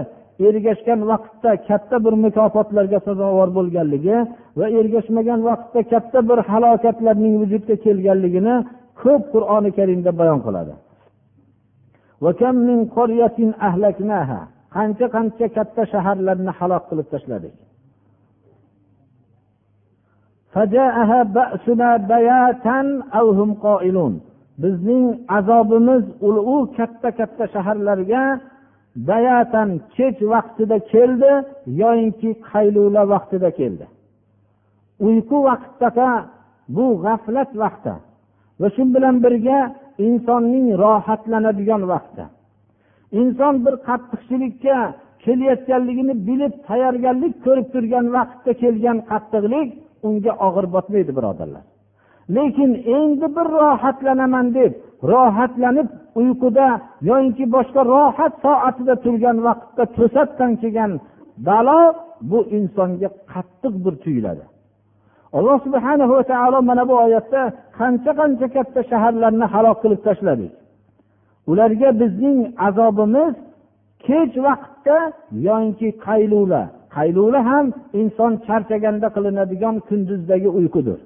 ergashgan 0.48 1.00
vaqtda 1.10 1.50
katta 1.68 1.96
bir 2.04 2.14
mukofotlarga 2.24 2.98
sazovor 3.06 3.48
bo'lganligi 3.58 4.16
va 4.58 4.66
ergashmagan 4.80 5.40
vaqtda 5.48 5.80
katta 5.92 6.18
bir 6.28 6.38
halokatlarning 6.50 7.34
vujudga 7.42 7.74
kelganligini 7.84 8.54
ko'p 9.02 9.22
qur'oni 9.34 9.70
karimda 9.78 10.10
bayon 10.20 10.40
qiladi. 10.46 10.74
Qancha 14.74 15.06
qancha 15.16 15.46
katta 15.56 15.82
shaharlarni 15.92 16.52
halok 16.58 16.84
qilib 16.90 17.08
tashladik. 17.12 17.54
Bizning 24.62 25.06
azobimiz 25.38 26.04
u 26.54 26.56
katta 26.76 27.08
katta 27.18 27.44
shaharlarga 27.54 28.22
bayatan 28.96 29.70
kech 29.96 30.18
vaqtida 30.32 30.78
keldi 30.92 31.32
yoyinki 31.82 32.30
qaylula 32.50 33.02
vaqtida 33.12 33.50
keldi. 33.58 33.86
Uyqu 35.06 35.36
vaqtdaqa 35.48 36.10
bu 36.76 36.86
g'aflat 37.04 37.50
vaqti 37.62 37.94
va 38.60 38.68
shu 38.74 38.82
bilan 38.94 39.16
birga 39.24 39.58
insonning 40.06 40.66
rohatlanadigan 40.82 41.82
vaqti. 41.92 42.24
Inson 43.20 43.54
bir 43.64 43.74
qattiqchilikka 43.88 44.78
kelayotganligini 45.24 46.14
bilib 46.28 46.54
tayyorgarlik 46.68 47.34
ko'rib 47.44 47.68
turgan 47.74 48.06
vaqtda 48.16 48.52
kelgan 48.62 48.98
qattiqlik 49.10 49.68
unga 50.06 50.32
og'ir 50.46 50.66
botmaydi 50.74 51.12
birodarlar. 51.18 51.64
Lekin 52.36 52.70
endi 52.98 53.26
bir 53.36 53.46
rohatlanaman 53.60 54.46
deb 54.58 54.72
rohatlanib 55.12 55.88
uyquda 56.20 56.66
yoinki 57.08 57.44
boshqa 57.54 57.80
rohat 57.94 58.34
soatida 58.44 58.94
turgan 59.04 59.36
vaqtda 59.46 59.84
to'satdan 59.96 60.52
kelgan 60.62 60.92
balo 61.46 61.80
bu 62.30 62.38
insonga 62.56 63.08
qattiq 63.32 63.74
bir 63.84 63.94
tuyuladi. 64.04 64.44
Alloh 65.36 65.58
subhana 65.66 66.04
va 66.12 66.22
taolo 66.32 66.58
mana 66.70 66.84
bu 66.90 66.94
oyatda 67.06 67.42
qancha 67.78 68.12
qancha 68.20 68.46
katta 68.56 68.80
shaharlarni 68.90 69.46
halok 69.54 69.78
qilib 69.82 70.00
tashladik. 70.06 70.52
Ularga 71.50 71.88
bizning 72.00 72.38
azobimiz 72.68 73.34
kech 74.06 74.32
vaqtda 74.46 74.98
yoinki 75.46 75.88
qaylula 76.06 76.62
qaylula 76.96 77.40
ham 77.50 77.66
inson 78.00 78.32
charchaganda 78.46 79.08
qilinadigan 79.16 79.76
kunduzdagi 79.88 80.48
uyqudir 80.58 80.98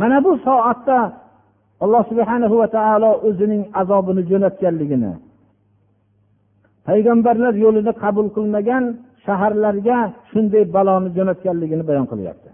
mana 0.00 0.18
bu 0.26 0.32
soatda 0.46 0.98
alloh 1.84 2.02
subhana 2.10 2.46
va 2.60 2.68
taolo 2.76 3.10
o'zining 3.28 3.62
azobini 3.80 4.22
jo'natganligini 4.30 5.12
payg'ambarlar 6.86 7.54
yo'lini 7.64 7.92
qabul 8.02 8.26
qilmagan 8.36 8.84
shaharlarga 9.26 9.98
shunday 10.30 10.64
baloni 10.76 11.08
jo'natganligini 11.16 11.84
bayon 11.90 12.06
qilyapti. 12.12 12.50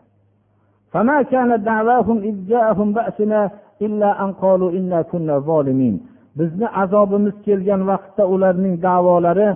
Bizni 6.38 6.66
azobimiz 6.82 7.35
kelgan 7.46 7.82
vaqtda 7.90 8.22
ularning 8.35 8.74
davolari 8.87 9.48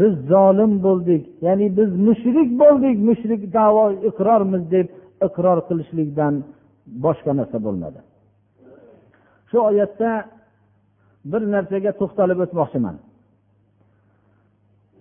biz 0.00 0.12
zolim 0.32 0.72
bo'ldik 0.86 1.22
ya'ni 1.46 1.66
biz 1.78 1.90
mushrik 2.06 2.48
bo'ldik 2.62 2.96
mushrik 3.08 3.42
davo 3.58 3.84
iqrormiz 4.08 4.62
deb 4.74 4.86
iqror 5.26 5.58
qilishlikdan 5.68 6.34
boshqa 7.04 7.32
narsa 7.38 7.58
bo'lmadi. 7.66 8.00
Shu 9.52 9.58
oyatda 9.70 10.10
bir 11.32 11.42
narsaga 11.54 11.90
to'xtalib 12.00 12.38
o'tmoqchiman. 12.44 12.96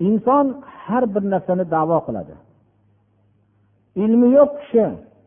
Inson 0.08 0.46
har 0.86 1.04
bir 1.14 1.24
narsani 1.34 1.66
davo 1.76 1.98
qiladi. 2.08 2.36
Ilmi 4.04 4.28
yo'q 4.38 4.52
kishi 4.60 4.86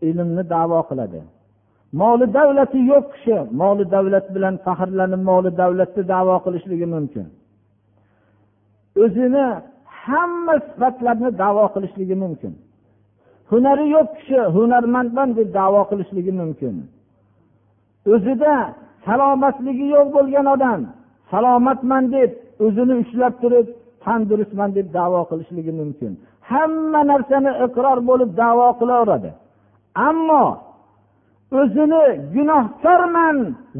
ilmni 0.08 0.42
davo 0.54 0.80
qiladi. 0.90 1.20
Moli 2.00 2.26
davlati 2.38 2.78
yo'q 2.92 3.04
kishi 3.14 3.36
moli 3.60 3.84
davlat 3.94 4.26
bilan 4.34 4.54
faxrlanib 4.66 5.22
moli 5.30 5.50
davlatni 5.60 6.02
davo 6.14 6.36
qilishligi 6.44 6.86
mumkin. 6.94 7.26
O'zini 9.02 9.46
hamma 10.02 10.54
sifatlarni 10.66 11.30
davo 11.42 11.64
qilishligi 11.74 12.16
mumkin. 12.24 12.52
Hunari 13.50 13.86
yo'q 13.96 14.08
kishi 14.18 14.38
hunarmandman 14.56 15.28
deb 15.38 15.48
davo 15.60 15.80
qilishligi 15.90 16.32
mumkin. 16.40 16.74
O'zida 18.14 18.54
salomatligi 19.06 19.86
yo'q 19.96 20.08
bo'lgan 20.16 20.46
odam. 20.54 20.80
Salomatman 21.32 22.04
deb 22.16 22.30
o'zini 22.64 22.94
ushlab 23.02 23.34
turib 23.42 23.66
tandurustman 24.04 24.70
deb 24.78 24.86
davo 24.98 25.20
qilishligi 25.30 25.72
mumkin. 25.80 26.12
Hamma 26.50 27.00
narsani 27.12 27.52
iqror 27.66 27.98
bo'lib 28.08 28.30
davo 28.42 28.68
qilaveradi. 28.80 29.30
Ammo 30.08 30.44
o'zini 31.60 32.04
gunohkorman 32.34 33.36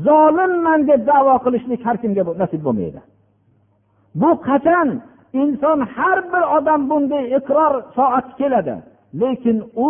zolimman 0.07 0.81
deb 0.91 1.01
davo 1.13 1.35
qilishlik 1.45 1.81
har 1.87 1.97
kimga 2.03 2.23
nasib 2.43 2.61
bo'lmaydi. 2.67 3.01
Bu 4.21 4.31
qachon? 4.49 4.89
Inson 5.43 5.79
har 5.95 6.19
bir 6.33 6.43
odam 6.57 6.81
bunday 6.91 7.25
iqror 7.39 7.73
soati 7.97 8.33
keladi. 8.41 8.75
Lekin 9.21 9.57
u 9.87 9.89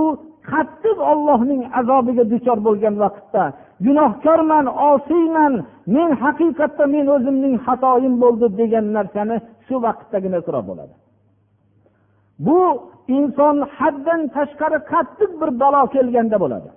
qattiq 0.51 0.99
ollohning 1.13 1.63
azobiga 1.81 2.25
duchor 2.33 2.59
bo'lgan 2.67 2.95
vaqtda 3.05 3.45
gunohkorman 3.87 4.67
osiyman 4.93 5.53
men 5.97 6.11
haqiqatda 6.23 6.85
men 6.95 7.07
o'zimning 7.17 7.55
xatoyim 7.67 8.15
bo'ldi 8.23 8.47
degan 8.61 8.87
narsani 8.97 9.37
shu 9.67 9.75
vaqtdagina 9.87 10.37
iqror 10.43 10.65
bo'ladi. 10.71 10.95
Bu 12.47 12.61
inson 13.19 13.57
haddan 13.79 14.21
tashqari 14.37 14.79
qattiq 14.93 15.31
bir 15.41 15.51
balo 15.63 15.83
kelganda 15.95 16.37
bo'ladi. 16.45 16.71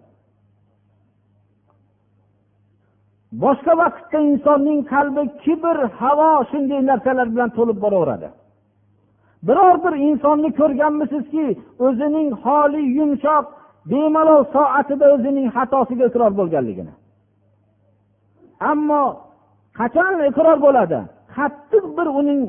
Boshqa 3.43 3.73
vaqtda 3.83 4.19
insonning 4.31 4.79
qalbi 4.93 5.23
kibr 5.43 5.77
havo 6.01 6.31
shunday 6.51 6.81
narsalar 6.89 7.27
bilan 7.33 7.49
to'lib 7.57 7.77
boraveradi. 7.85 8.27
Biror 9.43 9.75
bir 9.83 9.93
insonni 10.07 10.49
ko'rganmisizki 10.59 11.45
o'zining 11.85 12.29
holi 12.43 12.81
yumshoq 12.97 13.45
bemalol 13.91 14.43
soatida 14.55 15.05
o'zining 15.15 15.47
xatosiga 15.55 16.05
iqror 16.09 16.31
bo'lganligini. 16.39 16.93
Ammo 18.71 19.03
qachon 19.79 20.13
iqror 20.29 20.57
bo'ladi? 20.65 20.99
Qattiq 21.35 21.85
bir 21.97 22.07
uning 22.19 22.41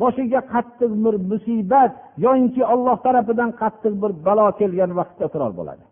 boshiga 0.00 0.40
qattiq 0.54 0.90
bir 1.04 1.14
musibat 1.30 1.92
yoyinki 2.24 2.62
olloh 2.72 2.96
tarafidan 3.06 3.50
qattiq 3.60 3.94
bir 4.02 4.10
balo 4.26 4.46
kelgan 4.60 4.90
vaqtda 4.98 5.24
iqror 5.30 5.52
bo'ladi. 5.58 5.84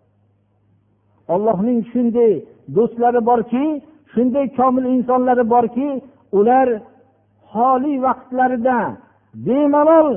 Ollohning 1.34 1.78
shunday 1.92 2.32
do'stlari 2.76 3.20
borki 3.30 3.64
shunday 4.12 4.46
komil 4.58 4.84
insonlari 4.94 5.44
borki 5.54 5.88
ular 6.38 6.68
holi 7.54 7.94
vaqtlarida 8.06 8.78
bemalol 9.46 10.10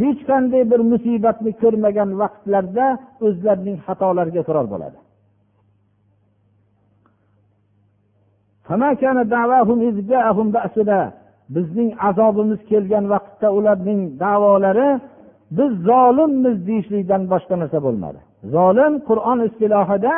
hech 0.00 0.20
qanday 0.30 0.62
bir 0.72 0.80
musibatni 0.92 1.52
ko'rmagan 1.62 2.10
vaqtlarda 2.22 2.86
o'zlarining 3.26 3.76
xatolariga 3.86 4.40
iqror 4.44 4.66
bo'ladi. 4.74 4.98
Bizning 11.56 11.90
azobimiz 12.08 12.60
kelgan 12.70 13.04
vaqtda 13.14 13.48
ularning 13.58 14.00
davolari 14.24 14.90
biz 15.58 15.72
zolimmiz 15.88 16.56
deyishlikdan 16.68 17.22
boshqa 17.32 17.54
narsa 17.62 17.78
bo'lmadi. 17.86 18.20
Zolim 18.54 18.92
qur'on 19.08 19.38
istilohida 19.48 20.14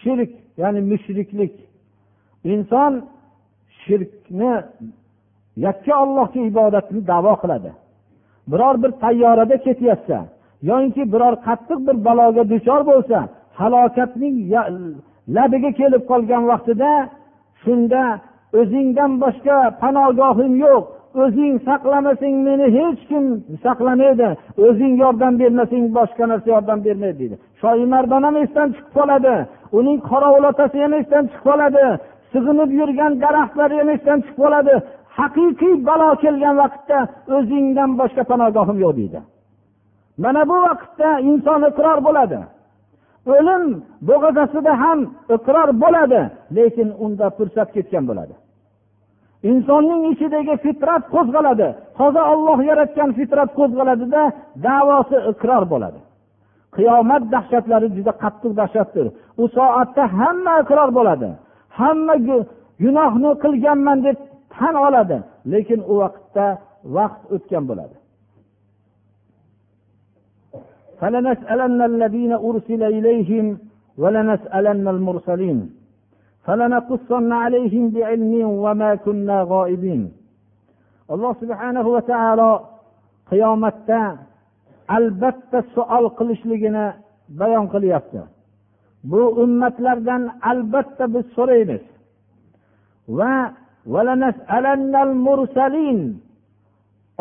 shirk 0.00 0.32
ya'ni 0.62 0.80
mushriklik. 0.90 1.54
Inson 2.52 2.92
shirkni 3.82 4.52
yakka 5.66 5.92
ollohga 6.04 6.40
ibodatni 6.50 7.00
davo 7.12 7.34
qiladi. 7.42 7.70
Biror 8.50 8.82
bir 8.82 8.90
tayyorada 9.02 9.56
ketyapsa 9.66 10.18
yoinki 10.62 11.02
biror 11.12 11.34
qattiq 11.46 11.78
bir 11.86 11.96
baloga 12.06 12.42
duchor 12.52 12.80
bo'lsa 12.90 13.18
halokatning 13.60 14.36
labiga 15.36 15.70
kelib 15.80 16.02
qolgan 16.10 16.42
vaqtida 16.50 16.90
shunda 17.62 18.02
o'zingdan 18.60 19.12
boshqa 19.22 19.56
panogohim 19.82 20.52
yo'q 20.64 20.84
o'zing 21.22 21.54
saqlamasang 21.68 22.36
meni 22.46 22.66
hech 22.78 23.00
kim 23.10 23.24
saqlamaydi 23.64 24.28
o'zing 24.66 24.94
yordam 25.02 25.34
bermasang 25.40 25.84
boshqa 25.98 26.24
narsa 26.30 26.48
yordam 26.54 26.78
bermaydi 26.86 27.18
deydi. 27.20 27.36
Shoimardon 27.60 28.22
ham 28.26 28.36
esdan 28.44 28.68
chiqib 28.74 28.90
qoladi 28.98 29.34
uning 29.78 29.98
qorovul 30.10 30.44
otasi 30.50 30.78
ham 30.84 30.92
esdan 31.00 31.24
chiqib 31.30 31.44
qoladi 31.48 31.84
sig'inib 32.32 32.70
yurgan 32.80 33.12
daraxtlar 33.24 33.70
ham 33.78 33.88
esdan 33.96 34.18
chiqib 34.24 34.38
qoladi 34.42 34.74
haqiqiy 35.20 35.74
balo 35.88 36.08
kelgan 36.22 36.54
vaqtda 36.62 36.98
o'zingdan 37.36 37.90
boshqa 38.00 38.22
panogohim 38.30 38.78
yo'q 38.84 38.94
deydi. 39.00 39.20
Mana 40.22 40.42
bu 40.50 40.56
vaqtda 40.68 41.08
inson 41.30 41.60
iqror 41.70 41.98
bo'ladi. 42.06 42.38
O'lim 43.34 43.64
bo'g'azasida 44.08 44.72
ham 44.82 44.98
iqror 45.36 45.68
bo'ladi 45.82 46.20
lekin 46.56 46.88
unda 47.04 47.26
fursat 47.36 47.68
ketgan 47.76 48.04
bo'ladi. 48.10 48.34
Insonning 49.50 50.02
ichidagi 50.12 50.54
fitrat 50.64 51.02
qo'zg'aladi. 51.14 51.68
Toza 51.98 52.22
olloh 52.32 52.58
yaratgan 52.70 53.10
fitrat 53.18 53.50
qo'zg'aladida 53.58 54.22
davosi 54.66 55.16
iqror 55.32 55.62
bo'ladi. 55.72 56.00
Qiyomat 56.76 57.22
dahshatlari 57.34 57.88
juda 57.96 58.12
qattiq 58.22 58.52
dahshatdir. 58.60 59.06
U 59.42 59.44
soatda 59.56 60.04
hamma 60.18 60.54
iqror 60.62 60.90
bo'ladi. 60.98 61.28
Hamma 61.78 62.14
gunohni 62.82 63.30
qilganman 63.42 63.98
deb 64.06 64.16
tan 64.55 64.75
oladi 64.87 65.17
lekin 65.53 65.79
u 65.91 65.93
vaqtda 66.01 66.45
vaqt 66.95 67.21
o'tgan 67.35 67.65
bo'ladi 67.71 67.95
فلنسألن 71.01 71.79
الذين 71.91 72.33
أرسل 72.49 72.81
إليهم 72.97 73.45
ولنسألن 74.01 74.85
المرسلين 74.95 75.59
فلنقصن 76.45 77.31
عليهم 77.43 77.83
بعلم 77.95 78.33
وما 78.63 78.91
كنا 79.05 79.37
غائبين 79.53 80.03
alloh 81.13 81.33
subhanahu 81.43 81.89
va 81.95 82.01
taolo 82.11 82.51
qiyomatda 83.29 84.01
albatta 84.97 85.59
savol 85.75 86.05
qilishligini 86.17 86.85
bayon 87.39 87.65
qilyapti 87.73 88.21
bu 89.11 89.21
ummatlardan 89.43 90.23
albatta 90.51 91.03
biz 91.13 91.25
so'raymiz 91.37 91.83
va 93.19 93.33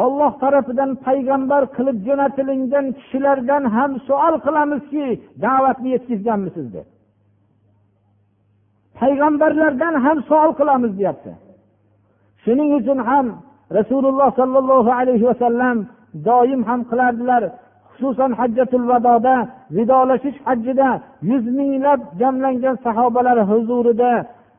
olloh 0.03 0.31
tarafidan 0.41 0.91
payg'ambar 1.05 1.63
qilib 1.75 1.97
jo'natilingan 2.07 2.85
kishilardan 2.97 3.63
ham 3.75 3.91
savol 4.07 4.35
qilamizki 4.45 5.05
da'vatni 5.45 5.89
yetkazganmisiz 5.95 6.67
deb. 6.75 6.87
Payg'ambarlardan 8.99 9.95
ham 10.05 10.17
savol 10.29 10.51
qilamiz 10.59 10.91
deyapti. 10.99 11.31
Shuning 12.43 12.69
uchun 12.79 12.99
ham 13.09 13.25
rasululloh 13.77 14.29
sollallohu 14.39 14.91
alayhi 14.99 15.25
vasallam 15.31 15.77
doim 16.27 16.61
ham 16.69 16.81
qilardilar 16.89 17.43
xususan 17.93 18.31
hajjatul 18.39 18.85
vadoda 18.91 19.35
vidolashish 19.75 20.37
hajjida 20.47 20.89
yuz 21.29 21.45
minglab 21.57 21.99
jamlangan 22.21 22.75
sahobalar 22.85 23.37
huzurida 23.49 24.11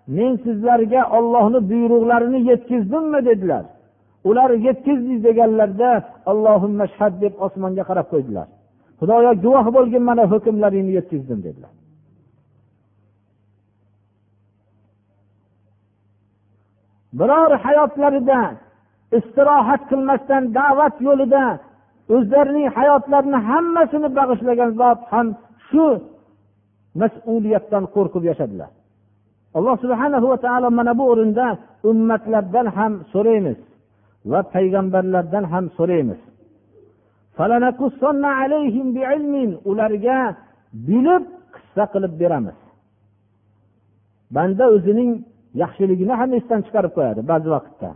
men 0.06 0.32
sizlarga 0.44 1.02
ollohni 1.18 1.60
buyruqlarini 1.70 2.40
yetkazdimmi 2.50 3.20
dedilar. 3.28 3.64
Ular 4.28 4.50
yetkazdik 4.66 5.18
deganlarida 5.26 5.90
allohimma 6.30 6.86
shhad 6.94 7.14
deb 7.22 7.34
osmonga 7.46 7.84
qarab 7.88 8.06
qo'ydilar. 8.12 8.46
Xudoyo 9.00 9.32
guvoh 9.44 9.66
bo'lgin 9.76 10.02
mana 10.08 10.24
hukmlaringni 10.32 10.92
yetkazdim 10.98 11.40
dedilar. 11.46 11.72
Biror 17.18 17.52
hayotlarida 17.64 18.40
istirohat 19.18 19.82
qilmasdan 19.90 20.42
da'vat 20.58 20.94
yo'lida 21.06 21.44
o'zlarining 22.14 22.68
hayotlarini 22.78 23.38
hammasini 23.50 24.08
bag'ishlagan 24.18 24.70
zot 24.80 25.00
ham 25.12 25.26
shu 25.68 25.86
mas'uliyatdan 27.00 27.84
qo'rqib 27.94 28.24
yashadilar. 28.30 28.70
Alloh 29.56 29.74
subhana 29.84 30.18
va 30.32 30.38
taolo 30.46 30.68
mana 30.78 30.92
bu 30.98 31.04
o'rinda 31.12 31.46
ummatlardan 31.90 32.66
ham 32.76 32.92
so'raymiz 33.12 33.58
va 34.30 34.40
payg'ambarlardan 34.54 35.44
ham 35.52 35.64
so'raymiz. 35.78 36.20
Ularga 39.70 40.18
bilib 40.88 41.24
qissa 41.54 41.84
qilib 41.92 42.12
beramiz. 42.22 42.58
Banda 44.36 44.64
o'zining 44.76 45.10
yaxshiligini 45.62 46.14
ham 46.20 46.30
esdan 46.38 46.60
chiqarib 46.66 46.92
qo'yadi 46.96 47.20
ba'zi 47.30 47.48
vaqtda. 47.56 47.90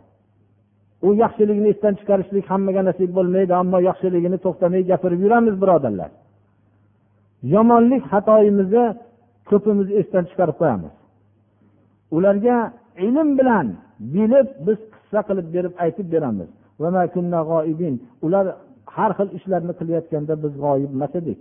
U 1.07 1.09
yaxshilikni 1.23 1.69
esdan 1.75 1.95
chiqarishlik 2.01 2.45
hammaga 2.53 2.83
nasib 2.89 3.11
bo'lmaydi 3.19 3.53
ammo 3.63 3.79
yaxshiligini 3.91 4.39
to'xtamay 4.45 4.83
gapirib 4.91 5.21
yuramiz 5.25 5.55
birodarlar. 5.63 6.11
Yomonlik 7.55 8.03
xatoyimizni 8.13 8.85
ko'pimiz 9.51 9.89
esdan 10.01 10.25
chiqarib 10.31 10.57
qo'yamiz. 10.63 10.95
Ularga 12.17 12.59
ilm 13.07 13.29
bilan 13.39 13.67
bilib 14.15 14.49
biz 14.67 14.79
qissa 14.93 15.21
qilib 15.29 15.47
berib 15.55 15.75
aytib 15.85 16.07
beramiz. 16.15 16.49
Ular 18.27 18.47
har 18.97 19.11
xil 19.19 19.29
ishlarni 19.39 19.73
qilayotganda 19.81 20.35
biz 20.43 20.53
g'oyib 20.63 20.91
emas 20.97 21.13
edik. 21.21 21.41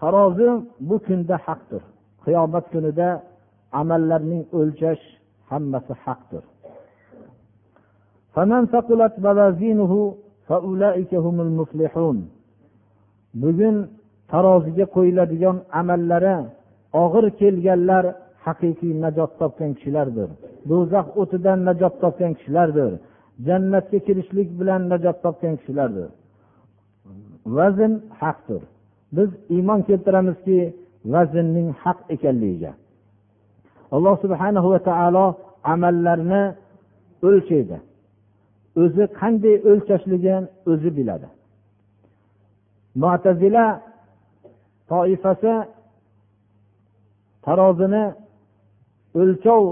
Tarozi 0.00 0.48
bu 0.88 0.96
kunda 1.06 1.36
haqdir. 1.46 1.82
Qiyomat 2.24 2.66
kunida 2.72 3.08
amallarning 3.80 4.42
o'lchash 4.58 5.04
hammasi 5.50 5.94
haqdir. 6.04 6.42
Bugun 13.42 13.76
taroziga 14.32 14.86
qo'yiladigan 14.96 15.56
amallari 15.80 16.36
og'ir 17.02 17.24
kelganlar 17.40 18.04
haqiqiy 18.46 18.92
najot 19.04 19.32
topgan 19.40 19.70
kishilardir. 19.76 20.28
Do'zax 20.70 21.06
o'tidan 21.20 21.58
najot 21.68 21.94
topgan 22.02 22.32
kishilardir. 22.38 22.92
Jannatga 23.46 23.98
kirishlik 24.06 24.48
bilan 24.60 24.80
najot 24.92 25.16
topgan 25.24 25.54
kishilardir. 25.60 26.08
Vazn 27.56 27.92
haqdir. 28.20 28.62
Biz 29.16 29.30
iymon 29.56 29.80
keltiramizki 29.88 30.58
vaznning 31.14 31.68
haq 31.82 31.98
ekanligiga. 32.14 32.72
Alloh 33.94 34.16
subhanahu 34.24 34.68
va 34.74 34.80
taolo 34.88 35.26
amallarni 35.72 36.42
o'lchaydi. 37.26 37.76
O'zi 38.82 39.04
qanday 39.20 39.56
o'lchashligini 39.70 40.48
o'zi 40.70 40.90
biladi. 40.98 41.28
Mo'tazila 43.02 43.66
toifasi 44.90 45.54
tarozini 47.46 48.04
o'lchov 49.20 49.62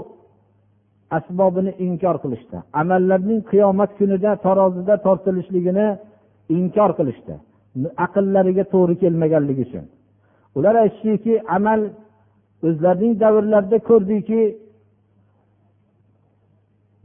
asbobini 1.17 1.71
inkor 1.85 2.15
qilishdi. 2.23 2.57
Amallarning 2.81 3.41
qiyomat 3.51 3.91
kunida 3.99 4.31
tarozida 4.45 4.95
tortilishligini 5.05 5.87
inkor 6.57 6.91
qilishdi. 6.99 7.33
Aqllariga 8.05 8.63
to'g'ri 8.73 8.95
kelmaganligi 9.03 9.63
uchun. 9.67 9.85
Ular 10.57 10.75
aytishdiki 10.83 11.33
amal 11.57 11.81
o'zlarining 12.67 13.13
davrlarida 13.23 13.77
ko'rdiki 13.89 14.41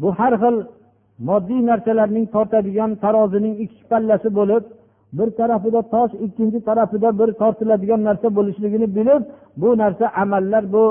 bu 0.01 0.09
har 0.19 0.35
xil 0.43 0.57
moddiy 1.29 1.61
narsalarning 1.71 2.27
tortadigan 2.35 2.91
tarozining 3.05 3.55
ikki 3.65 3.83
pallasi 3.91 4.29
bo'lib 4.39 4.65
bir 5.13 5.31
tarafida 5.31 5.83
tosh 5.83 6.13
ikkinchi 6.27 6.61
tarafida 6.69 7.19
bir 7.19 7.33
tortiladigan 7.41 8.05
narsa 8.05 8.29
bo'lishligini 8.37 8.89
bilib 8.97 9.23
bu 9.57 9.69
narsa 9.79 10.05
amallar 10.23 10.73
bu 10.73 10.85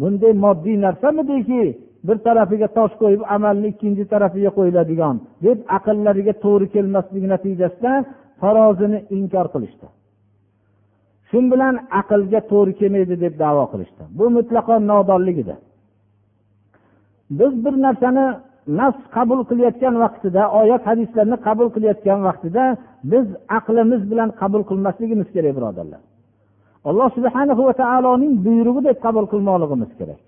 bunday 0.00 0.32
moddiy 0.44 0.76
narsamidiki 0.86 1.62
bir 2.06 2.16
tarafiga 2.26 2.68
tosh 2.78 2.94
qo'yib 3.02 3.22
amalni 3.36 3.66
ikkinchi 3.72 4.04
tarafiga 4.12 4.50
qo'yiladigan 4.58 5.16
deb 5.46 5.58
aqllariga 5.76 6.34
to'g'ri 6.44 6.66
kelmasligi 6.74 7.28
natijasida 7.34 7.92
farozini 8.40 8.98
inkor 9.16 9.46
qilishdi. 9.54 9.86
Shu 11.28 11.38
bilan 11.52 11.74
aqlga 12.00 12.40
to'g'ri 12.50 12.72
kelmaydi 12.80 13.14
deb 13.24 13.34
davo 13.44 13.64
qilishdi. 13.72 14.02
Bu 14.18 14.24
mutlaqo 14.36 14.74
nodonlik 14.90 15.38
edi. 15.44 15.54
Biz 17.38 17.52
bir 17.64 17.74
narsani 17.86 18.24
nafs 18.78 19.02
qabul 19.16 19.40
qilayotgan 19.50 19.94
vaqtida 20.04 20.42
oyat 20.60 20.82
hadislarni 20.90 21.36
qabul 21.46 21.68
qilayotgan 21.74 22.20
vaqtida 22.28 22.64
biz 23.12 23.26
aqlimiz 23.58 24.02
bilan 24.10 24.30
qabul 24.40 24.62
qilmasligimiz 24.70 25.28
kerak 25.34 25.52
birodarlar. 25.58 26.00
Alloh 26.88 27.08
subhana 27.16 27.52
va 27.68 27.74
taoloning 27.82 28.34
buyrug'i 28.46 28.82
deb 28.88 28.96
qabul 29.06 29.24
qilmoqligimiz 29.32 29.90
kerak. 29.98 30.20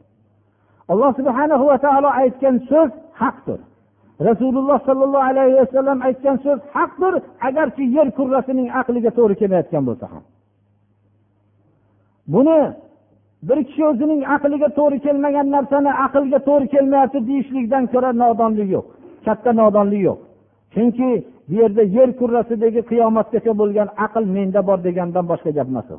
Alloh 0.92 1.10
subhana 1.18 1.54
va 1.70 1.78
taolo 1.86 2.08
aytgan 2.22 2.56
so'z 2.70 2.90
haqdir. 3.22 3.60
Rasululloh 4.28 4.78
sollallohu 4.88 5.26
alayhi 5.32 5.56
vasallam 5.62 5.98
aytgan 6.08 6.36
so'z 6.44 6.60
haqdir 6.76 7.14
agarchi 7.48 7.84
yer 7.96 8.08
kurrasining 8.18 8.68
aqliga 8.80 9.10
to'g'ri 9.18 9.34
kelmayotgan 9.40 9.82
bo'lsa 9.88 10.06
ham. 10.12 10.24
Buni 12.34 12.58
bir 13.48 13.58
kishi 13.68 13.82
o'zining 13.90 14.22
aqliga 14.34 14.68
to'g'ri 14.78 14.98
kelmagan 15.06 15.46
narsani 15.56 15.92
aqlga 16.06 16.38
to'g'ri 16.48 16.66
kelmayapti 16.74 17.18
deyishlikdan 17.28 17.84
ko'ra 17.92 18.10
nodonlik 18.22 18.68
yo'q. 18.76 18.86
Katta 19.26 19.50
nodonlik 19.60 20.02
yo'q. 20.08 20.18
Chunki 20.74 21.08
bu 21.48 21.54
yerda 21.60 21.82
yer 21.96 22.08
kurrasidagi 22.20 22.80
qiyomatgacha 22.90 23.52
bo'lgan 23.60 23.88
aql 24.06 24.24
menda 24.36 24.60
bor 24.68 24.78
degandan 24.86 25.24
boshqa 25.30 25.50
gap 25.56 25.68
emas 25.72 25.88
u. 25.96 25.98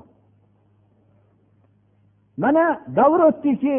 Mana 2.43 2.65
davr 2.97 3.19
o'tdiki 3.29 3.77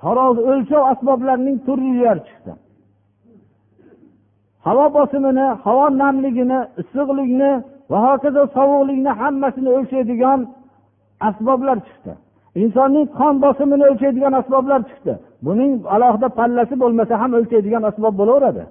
tarozi 0.00 0.40
o'lchov 0.50 0.82
asboblarining 0.92 1.58
turlilari 1.66 2.22
chiqdi. 2.28 2.52
Havo 4.66 4.86
bosimini 4.96 5.46
havo 5.64 5.86
namligini 6.02 6.60
issiqlikni 6.80 7.50
va 7.90 7.98
hokazo 8.06 8.42
sovuqlikni 8.56 9.12
hammasini 9.20 9.70
o'lchaydigan 9.76 10.40
asboblar 11.28 11.78
chiqdi. 11.86 12.12
Insonning 12.62 13.06
qon 13.18 13.34
bosimini 13.44 13.84
o'lchaydigan 13.90 14.34
asboblar 14.40 14.80
chiqdi. 14.88 15.12
Buning 15.46 15.72
alohida 15.94 16.28
pallasi 16.38 16.74
bo'lmasa 16.82 17.14
ham 17.22 17.30
o'lchaydigan 17.38 17.82
asbob 17.90 18.14
bo'laveradi. 18.20 18.64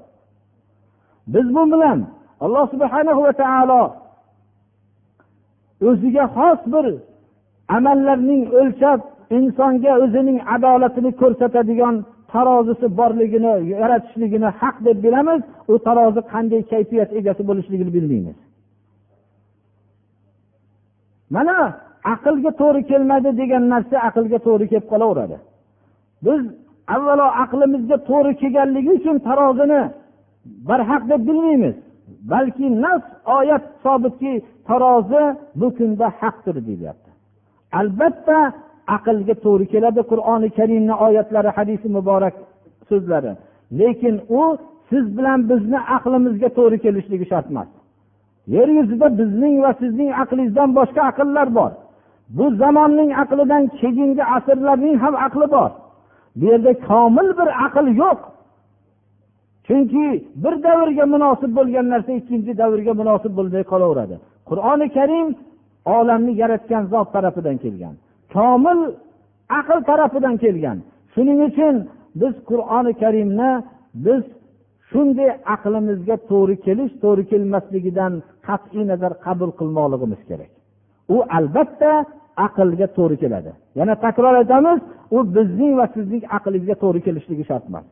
Biz 1.34 1.48
bu 1.56 1.64
bilan 1.74 2.00
alloh 2.46 2.66
subhana 2.74 3.12
va 3.24 3.32
taolo 3.44 3.84
o'ziga 5.90 6.26
xos 6.36 6.60
bir 6.74 6.86
amallarning 7.78 8.44
o'lchab 8.60 9.00
insonga 9.38 9.94
o'zining 10.04 10.40
adolatini 10.56 11.12
ko'rsatadigan 11.22 11.96
tarozisi 12.34 12.88
borligini 13.00 13.54
yaratishligini 13.74 14.50
haq 14.60 14.76
deb 14.86 14.98
bilamiz. 15.06 15.42
U 15.72 15.74
tarozi 15.88 16.22
qanday 16.34 16.62
kayfiyat 16.72 17.10
egasi 17.20 17.42
bo'lishligini 17.50 17.92
bilmaymiz. 17.98 18.38
Mana 21.36 21.58
aqlga 22.14 22.52
to'g'ri 22.62 22.82
kelmadi 22.92 23.30
degan 23.42 23.64
narsa 23.74 23.96
aqlga 24.08 24.40
to'g'ri 24.48 24.66
kelib 24.72 24.88
qolaveradi. 24.94 25.38
Biz 26.26 26.42
avvalo 26.96 27.28
aqlimizga 27.44 27.98
to'g'ri 28.10 28.34
kelganligi 28.42 28.92
uchun 29.00 29.18
tarozini 29.28 29.82
barhaq 30.70 31.04
deb 31.12 31.22
bilmaymiz 31.30 31.76
balki 32.32 32.68
nas 32.84 33.04
oyat 33.38 33.64
sobitki 33.84 34.34
tarozi 34.68 35.24
bu 35.60 35.68
kunda 35.78 36.08
haqdir 36.22 36.56
deyilyapti 36.68 37.10
albatta 37.80 38.38
aqlga 38.96 39.36
to'g'ri 39.46 39.66
keladi 39.74 40.02
qur'oni 40.12 40.50
karimni 40.58 40.96
oyatlari 41.06 41.50
hadisi 41.58 41.88
muborak 41.98 42.36
so'zlari. 42.90 43.32
Lekin 43.80 44.16
u 44.40 44.42
siz 44.90 45.06
bilan 45.18 45.40
bizni 45.50 45.80
aqlimizga 45.98 46.50
to'g'ri 46.58 46.78
kelishligi 46.86 47.26
shart 47.32 47.48
emas. 47.52 47.70
Yer 48.56 48.70
yuzida 48.78 49.08
bizning 49.20 49.56
va 49.66 49.72
sizning 49.82 50.12
aqlingizdan 50.24 50.70
boshqa 50.80 51.02
aqllar 51.12 51.48
bor. 51.60 51.72
Bu 52.30 52.56
zamonning 52.56 53.12
aqlidan 53.24 53.64
keyingi 53.80 54.24
asrlarning 54.36 54.96
ham 55.04 55.16
aqli 55.28 55.48
bor. 55.56 55.72
Bu 56.36 56.46
yerda 56.52 56.72
komil 56.88 57.28
bir 57.40 57.50
aql 57.66 57.86
yo'q. 58.02 58.20
Chunki 59.68 60.06
bir 60.44 60.54
davrga 60.64 61.06
munosib 61.14 61.52
bo'lgan 61.58 61.86
narsa 61.94 62.12
ikkinchi 62.20 62.52
davrga 62.62 62.94
munosib 63.02 63.34
bo'lmay 63.38 63.64
qolaveradi. 63.72 64.16
Qur'oni 64.50 64.88
karim 64.98 65.28
olamni 65.98 66.34
yaratgan 66.42 66.84
zot 66.94 67.08
tarafidan 67.16 67.58
kelgan. 67.64 67.94
Komil 68.34 68.80
aql 69.60 69.80
tarafidan 69.90 70.36
kelgan. 70.44 70.78
Shuning 71.14 71.40
uchun 71.50 71.76
biz 72.22 72.34
qur'oni 72.50 72.94
karimni 73.02 73.52
biz 74.06 74.24
shunday 74.90 75.30
aqlimizga 75.56 76.16
to'g'ri 76.32 76.56
kelish 76.66 76.94
to'g'ri 77.04 77.24
kelmasligidan 77.32 78.14
qat'iy 78.48 78.84
nazar 78.92 79.14
qabul 79.26 79.52
qilmoqligimiz 79.60 80.22
kerak. 80.30 80.52
u 81.15 81.17
albatta 81.39 81.93
aqlga 82.47 82.87
to'g'ri 82.97 83.17
keladi 83.23 83.53
yana 83.79 83.95
takror 84.05 84.35
aytamiz 84.43 84.79
u 85.17 85.19
bizning 85.37 85.73
va 85.81 85.87
sizning 85.95 86.23
aqlimizga 86.37 86.75
to'g'ri 86.83 87.01
kelishligi 87.07 87.45
shart 87.51 87.65
emas 87.71 87.87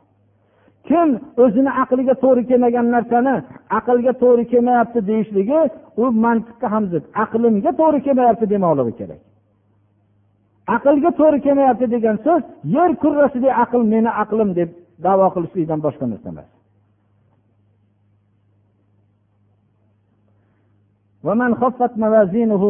kim 0.88 1.08
o'zini 1.44 1.72
aqliga 1.82 2.14
to'g'ri 2.24 2.42
kelmagan 2.50 2.86
narsani 2.94 3.34
aqlga 3.78 4.12
to'g'ri 4.22 4.44
kelmayapti 4.52 5.00
deyishligi 5.10 5.60
u 6.02 6.04
mantiqqa 6.24 6.66
ham 6.74 6.84
zid 6.92 7.04
aqlimga 7.24 7.72
to'g'ri 7.80 8.00
kelmayapti 8.06 8.46
demoqligi 8.54 8.94
kerak 9.00 9.20
aqlga 10.76 11.10
to'g'ri 11.20 11.38
kelmayapti 11.46 11.86
degan 11.94 12.16
so'z 12.26 12.42
yer 12.76 12.90
kurrasidek 13.02 13.52
aql 13.64 13.82
meni 13.92 14.10
aqlim 14.22 14.48
deb 14.58 14.70
davo 15.06 15.26
qilishlikdan 15.34 15.80
boshqa 15.86 16.06
narsa 16.12 16.28
emas 16.34 16.50
ومن 21.26 21.50
خفت 21.60 21.92
موازينه 22.04 22.62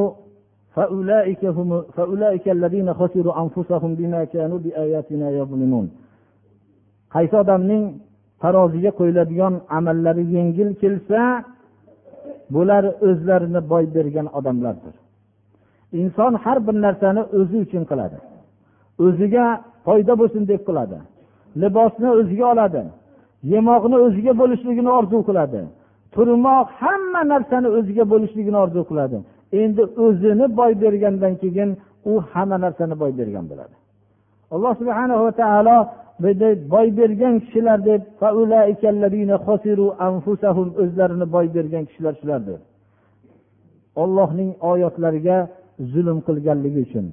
فأولئك, 0.74 1.44
هم 1.44 1.70
فأولئك 1.96 2.48
الذين 2.48 2.94
خسروا 2.94 3.34
أنفسهم 3.42 3.90
بما 3.94 4.24
كانوا 4.24 4.58
بآياتنا 4.64 5.26
يظلمون 5.30 5.86
qaysi 7.14 7.34
odamning 7.42 7.84
taroziga 8.42 8.90
qo'yiladigan 8.98 9.54
amallari 9.78 10.24
yengil 10.36 10.68
kelsa 10.82 11.20
bular 12.54 12.84
o'zlarini 13.08 13.60
boy 13.72 13.84
bergan 13.94 14.26
odamlardir 14.38 14.94
inson 16.00 16.32
har 16.44 16.58
bir 16.66 16.76
narsani 16.86 17.22
o'zi 17.38 17.56
uchun 17.64 17.82
qiladi 17.90 18.18
o'ziga 19.04 19.46
foyda 19.86 20.12
bo'lsin 20.20 20.42
deb 20.50 20.60
qiladi 20.68 20.98
libosni 21.62 22.08
o'ziga 22.20 22.46
oladi 22.52 22.82
yemoqni 23.52 23.96
o'ziga 24.06 24.32
bo'lishligini 24.40 24.90
orzu 24.98 25.18
qiladi 25.28 25.60
turmoq 26.14 26.66
hamma 26.82 27.22
narsani 27.32 27.68
o'ziga 27.78 28.04
bo'lishligini 28.12 28.58
orzu 28.64 28.80
qiladi 28.90 29.18
Endi 29.61 29.83
o'zini 30.05 30.45
boy 30.59 30.71
bergandan 30.83 31.33
keyin 31.41 31.69
u 32.11 32.13
hamma 32.31 32.57
narsani 32.65 32.95
boy 33.01 33.11
bergan 33.19 33.45
bo'ladi. 33.51 33.75
Alloh 34.55 34.73
subhana 34.81 35.15
va 35.23 35.31
taolo 35.41 35.77
boy 36.73 36.87
bergan 36.99 37.35
kishilar 37.43 37.79
deb 37.89 38.01
o'zlarini 40.83 41.25
boy 41.35 41.45
bergan 41.55 41.83
kishilar 41.89 42.13
shulardir. 42.21 42.59
Ollohning 44.03 44.51
oyatlariga 44.71 45.37
zulm 45.93 46.19
qilganligi 46.27 46.79
uchun 46.87 47.05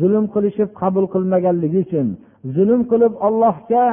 zulm 0.00 0.24
qilishib 0.34 0.68
qabul 0.80 1.04
qilmaganligi 1.14 1.78
uchun 1.86 2.06
zulm 2.56 2.80
qilib 2.90 3.12
ollohga 3.26 3.84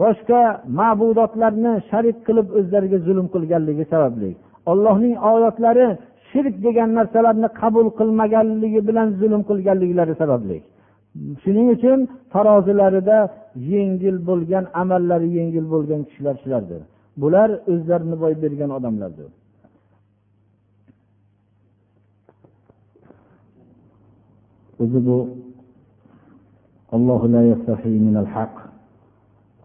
boshqa 0.00 0.42
ma'budotlarni 0.78 1.72
sharik 1.90 2.16
qilib 2.26 2.46
o'zlariga 2.58 2.98
zulm 3.06 3.26
qilganligi 3.34 3.84
sababli 3.92 4.30
ollohning 4.70 5.14
oyatlari 5.32 5.86
shirk 6.30 6.54
degan 6.66 6.90
narsalarni 6.98 7.48
qabul 7.60 7.86
qilmaganligi 7.98 8.80
bilan 8.88 9.08
zulm 9.20 9.42
qilganliklari 9.50 10.14
sababli. 10.22 10.58
Shuning 11.42 11.68
uchun 11.76 11.98
tarozilarida 12.34 13.18
yengil 13.72 14.16
bo'lgan 14.28 14.64
amallari 14.82 15.28
yengil 15.38 15.66
bo'lgan 15.74 16.00
kishilar 16.08 16.34
shulardir. 16.42 16.80
Bular 17.22 17.48
o'zlarini 17.72 18.16
boy 18.22 18.34
bergan 18.42 18.70
odamlardir. 18.78 19.28
O'zi 24.82 25.00
bu 25.06 25.16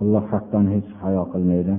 alloh 0.04 0.24
haqdan 0.32 0.66
hech 0.74 0.90
hayo 1.02 1.24
qilmaydi. 1.34 1.74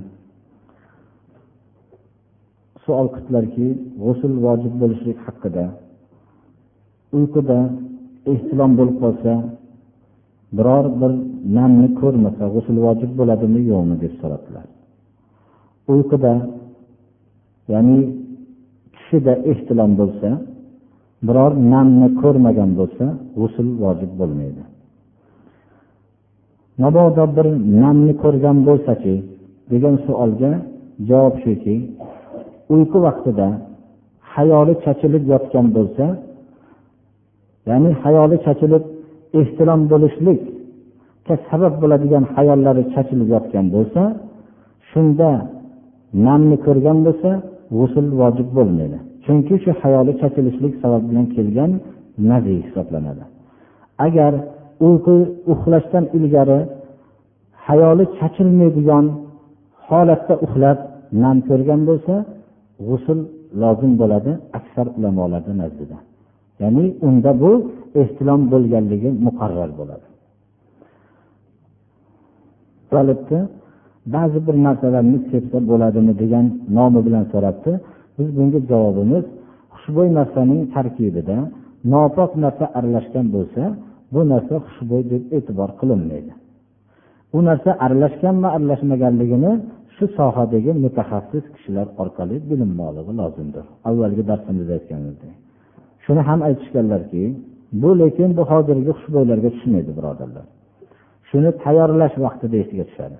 Savol 2.84 3.08
qildilarki 3.14 3.66
g'usul 4.04 4.34
vojib 4.46 4.74
bo'lishlik 4.82 5.18
haqida 5.26 5.64
uyquda 7.16 7.58
ehtilom 8.32 8.72
bo'lib 8.78 8.96
qolsa 9.04 9.32
biror 10.56 10.86
bir 11.00 11.12
namni 11.58 11.88
ko'rmasa 12.00 12.44
g'usul 12.54 12.78
vojib 12.86 13.10
bo'ladimi 13.18 13.60
yo'qmi 13.72 13.96
deb 14.04 14.12
so'radilar 14.20 14.66
uyquda 15.92 16.34
ya'ni 17.72 17.98
tushida 18.94 19.34
ehtilom 19.50 19.92
bo'lsa 20.00 20.28
biror 21.26 21.52
namni 21.72 22.08
ko'rmagan 22.22 22.70
bo'lsa 22.80 23.04
g'usul 23.38 23.68
vojib 23.82 24.12
bo'lmaydi. 24.20 24.62
Mabodo 26.82 27.24
bir 27.36 27.46
namni 27.82 28.12
ko'rgan 28.22 28.58
bo'lsachi 28.68 29.14
degan 29.72 29.94
savolga 30.06 30.52
javob 31.08 31.34
shuki 31.44 31.74
uyqu 32.72 32.98
vaqtida 33.06 33.48
hayoli 34.34 34.74
chachilib 34.84 35.24
yotgan 35.32 35.66
bo'lsa 35.76 36.04
ya'ni 37.68 37.90
hayoli 38.02 38.36
chachilib 38.46 38.84
ehtilom 39.40 39.80
bo'lishlikka 39.92 41.34
sabab 41.48 41.74
bo'ladigan 41.82 42.24
hayollari 42.34 42.82
chachilib 42.94 43.28
yotgan 43.34 43.66
bo'lsa 43.74 44.02
shunda 44.90 45.30
namni 46.26 46.56
ko'rgan 46.66 46.98
bo'lsa 47.06 47.30
g'usul 47.76 48.06
vojib 48.20 48.48
bo'lmaydi. 48.58 48.98
Chunki 49.24 49.54
shu 49.64 49.70
hayoli 49.82 50.12
chachilishlik 50.20 50.74
sabab 50.82 51.02
bilan 51.08 51.26
kelgan 51.36 51.70
naziy 52.30 52.58
hisoblanadi. 52.66 53.24
Agar 54.06 54.32
uyqu 54.86 55.16
uxlashdan 55.52 56.04
ilgari 56.18 56.60
hayoli 57.66 58.04
chachilmaydigan 58.18 59.04
holatda 59.86 60.34
uxlab 60.44 60.78
nam 61.22 61.36
ko'rgan 61.48 61.80
bo'lsa 61.88 62.14
g'usul 62.86 63.20
lozim 63.62 63.92
bo'ladi 64.00 64.32
aksar 64.58 64.86
ulamolarni 64.98 65.54
nazdida. 65.62 65.96
Ya'ni 66.62 66.84
unda 67.06 67.30
bu 67.42 67.50
ehtilom 68.00 68.40
bo'lganligi 68.52 69.10
muqarrar 69.26 69.70
bo'ladi. 69.80 70.06
Ba'zi 74.14 74.38
bir 74.46 74.56
narsalarni 74.66 75.18
sepsa 75.30 75.58
bo'ladimi 75.70 76.12
degan 76.22 76.46
nomi 76.76 77.00
bilan 77.06 77.24
so'rabdi. 77.32 77.72
Biz 78.16 78.28
bunga 78.36 78.60
javobimiz 78.70 79.24
xushbo'y 79.74 80.08
narsaning 80.18 80.60
tarkibida 80.74 81.38
nopok 81.92 82.30
narsa 82.44 82.64
aralashgan 82.78 83.26
bo'lsa 83.34 83.62
bu 84.12 84.20
narsa 84.32 84.54
xushbo'y 84.66 85.02
deb 85.12 85.22
e'tibor 85.36 85.70
qilinmaydi. 85.80 86.32
U 87.36 87.38
narsa 87.48 87.70
aralashganmi 87.84 88.48
aralashmaganligini 88.56 89.52
shu 89.96 90.04
sohadagi 90.18 90.70
mutaxassis 90.84 91.44
kishilar 91.54 91.86
orqali 92.02 92.36
bilinmoqligi 92.50 93.12
lozimdir. 93.20 93.64
Avvalgi 93.88 94.22
darsimizda 94.30 94.72
aytganimizdek 94.78 95.34
shuni 96.04 96.22
ham 96.28 96.40
aytishganlarki 96.48 97.22
bu 97.82 97.90
lekin 98.00 98.30
bu 98.38 98.42
hozirgi 98.50 98.92
xushbo'ylarga 98.98 99.48
tushmaydi 99.56 99.92
birodarlar. 99.98 100.46
Shuni 101.28 101.50
tayyorlash 101.62 102.14
vaqtida 102.24 102.56
esiga 102.64 102.84
tushadi. 102.90 103.18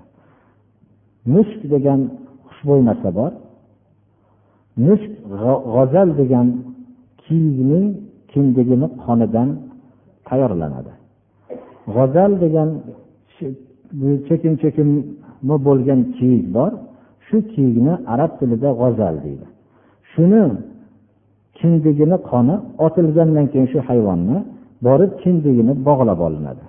Mushk 1.34 1.60
degan 1.74 2.00
xushbo'y 2.48 2.80
narsa 2.88 3.10
bor. 3.18 3.32
Mushk 4.86 5.12
g'azal 5.74 6.08
degan 6.20 6.46
kiyikning 7.24 7.86
kindigini 8.32 8.88
qonidan 9.04 9.48
tayyorlanadi. 10.28 10.92
G'azal 11.94 12.32
degan 12.44 12.68
chekin 14.28 14.54
chekin 14.62 14.88
bo'lgan 15.66 16.00
kiyik 16.16 16.44
bor? 16.56 16.72
Shu 17.26 17.36
kiyikni 17.52 17.94
arab 18.12 18.32
tilida 18.38 18.70
g'ozal 18.80 19.14
deydi. 19.24 19.46
Shuni 20.12 20.42
kindigini 21.58 22.16
qoni 22.30 22.54
otilgandan 22.86 23.46
keyin 23.52 23.68
shu 23.72 23.78
hayvonni 23.88 24.38
borib 24.86 25.12
kindigini 25.22 25.72
bog'lab 25.88 26.20
olinadi. 26.26 26.64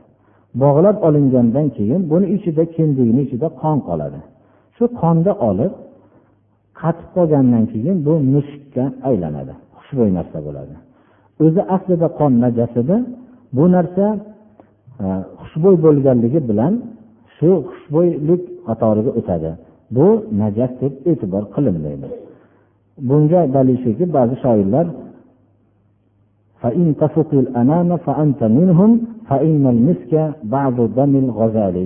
Bog'lab 0.63 0.97
olingandan 1.07 1.67
keyin 1.77 2.01
buni 2.11 2.25
ichida 2.35 2.63
kindigini 2.75 3.21
ichida 3.25 3.47
qon 3.61 3.77
qoladi. 3.87 4.19
Shu 4.75 4.83
qonni 5.01 5.31
olib 5.49 5.73
qatib 6.81 7.07
qolgandan 7.15 7.63
keyin 7.71 7.97
bu 8.05 8.13
mushukka 8.33 8.83
aylanadi. 9.09 9.53
Xushbo'y 9.77 10.11
narsa 10.17 10.37
bo'ladi. 10.47 10.75
O'zi 11.43 11.61
aslida 11.75 12.07
qon 12.19 12.31
najas 12.43 12.73
edi 12.81 12.95
bu 13.57 13.65
narsa 13.75 14.05
e, 15.03 15.05
xushbo'y 15.41 15.75
bo'lganligi 15.85 16.39
bilan 16.49 16.73
shu 17.35 17.49
xushbo'ylik 17.71 18.43
qatoriga 18.67 19.11
o'tadi. 19.19 19.51
Bu 19.95 20.07
najas 20.41 20.71
deb 20.81 20.93
e'tibor 21.11 21.43
qilinmaydi. 21.55 22.07
Bunga 23.09 23.41
dalil 23.55 23.77
shuki 23.83 24.05
ba'zi 24.17 24.35
shoirlar 24.43 24.85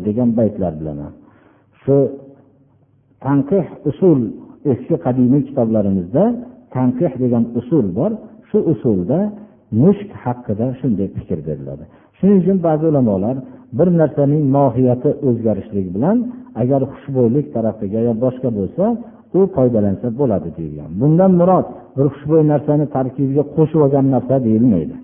degan 0.08 0.30
baytlar 0.40 0.74
bilaman 0.80 1.12
shu 1.82 1.96
tanqih 3.26 3.66
usul 3.90 4.20
eski 4.72 4.96
qadimiy 5.06 5.42
kitoblarimizda 5.50 6.24
tanqih 6.76 7.12
degan 7.24 7.44
usul 7.60 7.86
bor. 8.00 8.12
Shu 8.50 8.60
usulda 8.74 9.20
mushk 9.84 10.10
haqida 10.24 10.68
shunday 10.80 11.08
fikr 11.18 11.40
beriladi. 11.48 11.84
Shuning 12.18 12.38
uchun 12.44 12.58
ba'zi 12.68 12.86
ulamolar 12.92 13.36
bir 13.78 13.88
narsaning 14.00 14.44
mohiyati 14.58 15.10
o'zgarishligi 15.28 15.92
bilan 15.96 16.18
agar 16.62 16.82
xushbo'ylik 16.92 17.46
tarafiga 17.56 18.00
yo 18.08 18.14
boshqa 18.24 18.50
bo'lsa 18.60 18.84
u 19.38 19.40
foydalansa 19.56 20.08
bo'ladi 20.20 20.50
deyilgan. 20.58 20.92
Bundan 21.02 21.32
murod 21.40 21.68
bir 21.98 22.08
xushbo'y 22.14 22.44
narsani 22.54 22.86
tarkibiga 22.96 23.44
qo'shib 23.56 23.80
olgan 23.86 24.06
narsa 24.16 24.36
deyilmaydi. 24.48 24.96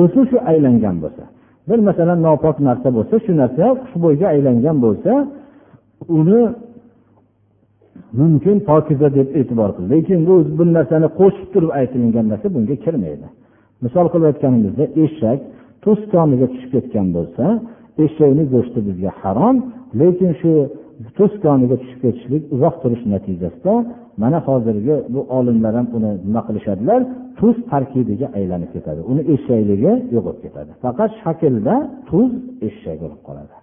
O'zi 0.00 0.20
shu 0.30 0.36
aylangan 0.50 0.96
bo'lsa 1.04 1.24
bir 1.68 1.78
masalan 1.88 2.18
nopok 2.26 2.56
narsa 2.68 2.88
bo'lsa 2.96 3.14
shu 3.24 3.32
narsa 3.42 3.64
xushbo'yga 3.82 4.26
aylangan 4.34 4.76
bo'lsa 4.84 5.12
uni 6.18 6.40
mumkin 8.20 8.56
pokiza 8.68 9.08
deb 9.18 9.28
e'tibor 9.38 9.70
qil. 9.76 9.84
Lekin 9.94 10.18
bu 10.28 10.34
bir 10.58 10.68
narsani 10.78 11.08
qo'shib 11.20 11.48
turib 11.54 11.70
aytilingan 11.80 12.26
narsa 12.32 12.46
bunga 12.54 12.76
kirmaydi. 12.84 13.26
Misol 13.84 14.06
qilib 14.12 14.26
aytganimizda 14.30 14.84
eshak 15.04 15.40
tuz 15.84 15.98
koniga 16.12 16.46
tushib 16.52 16.70
ketgan 16.74 17.06
bo'lsa 17.16 17.44
eshakni 18.04 18.44
go'shti 18.54 18.78
bizga 18.88 19.10
harom 19.22 19.56
lekin 20.00 20.32
shu 20.40 20.52
tuz 21.16 21.32
tushib 21.42 21.98
ketishlik 22.02 22.42
uzoq 22.54 22.74
turish 22.82 23.04
natijasida 23.14 23.74
mana 24.22 24.38
hozirgi 24.46 24.96
bu 25.14 25.20
olimlar 25.38 25.74
ham 25.78 25.86
uni 25.96 26.10
nima 26.26 26.40
qilishadilar? 26.48 27.00
Tuz 27.38 27.56
tarkibiga 27.70 28.26
aylanib 28.38 28.70
ketadi. 28.74 29.00
Uni 29.10 29.22
eshakligi 29.34 29.92
yo'qolib 30.14 30.40
ketadi. 30.44 30.70
Faqat 30.84 31.10
shaklda 31.22 31.74
tuz 32.08 32.30
eshak 32.66 32.96
bo'lib 33.02 33.20
qoladi. 33.28 33.54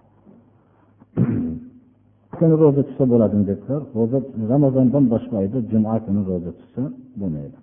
Kuni 2.38 2.54
ro'za 2.62 2.82
tutsa 2.88 3.04
bo'ladimi 3.12 3.44
dedilar 3.50 3.80
ro'za 3.98 4.18
ramazondan 4.52 5.04
boshqa 5.12 5.34
oyda 5.42 5.58
juma 5.72 5.94
kuni 6.06 6.20
ro'za 6.30 6.50
tutsa 6.58 6.82
bo'lmaydi. 7.20 7.56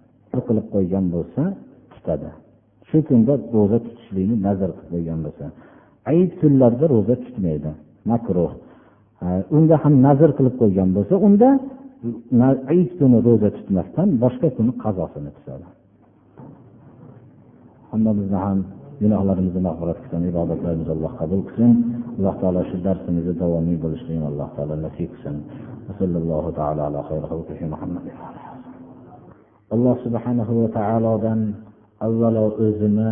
Qilib 0.47 0.68
qo'ygan 0.74 1.05
bo'lsa 1.16 1.41
tutadi. 1.93 2.30
Shu 2.89 2.97
kunda 3.07 3.34
ro'za 3.55 3.78
tutishlikni 3.86 4.36
nazar 4.47 4.70
qilib 4.78 4.89
qo'ygan 4.93 5.20
bo'lsa. 5.26 5.45
Ayit 6.11 6.32
kunlarda 6.41 6.86
ro'za 6.95 7.16
tutmaydi. 7.26 7.72
Makruh. 8.12 8.51
Unga 9.58 9.76
ham 9.84 9.93
nazr 10.08 10.30
qilib 10.38 10.56
qo'ygan 10.62 10.89
bo'lsa 10.97 11.16
unda 11.28 11.49
id 12.80 12.89
kuni 12.99 13.18
ro'za 13.28 13.49
tutmasdan 13.58 14.08
boshqa 14.24 14.47
kuni 14.58 14.72
qazosini 14.84 15.32
tutadi. 15.38 15.68
Hammamizni 17.91 18.38
ham 18.45 18.58
gunohlarimizni 19.01 19.62
mag'firat 19.68 19.97
qilsin 20.04 20.22
ibodatlarimizni 20.32 20.93
alloh 20.97 21.14
qabul 21.22 21.41
qilsin. 21.47 21.72
Alloh 22.18 22.36
taolo 22.41 22.62
shu 22.70 22.76
darsimizni 22.88 23.34
davomiy 23.41 23.78
bo'lishligini 23.84 24.28
alloh 24.32 24.49
taolo 24.56 24.76
nasib 24.86 25.10
qilsin. 25.14 25.36
Alloh 29.76 29.95
subhanahu 30.06 30.54
va 30.62 30.70
taolodan 30.80 31.39
avvalo 32.08 32.45
o'zini 32.66 33.12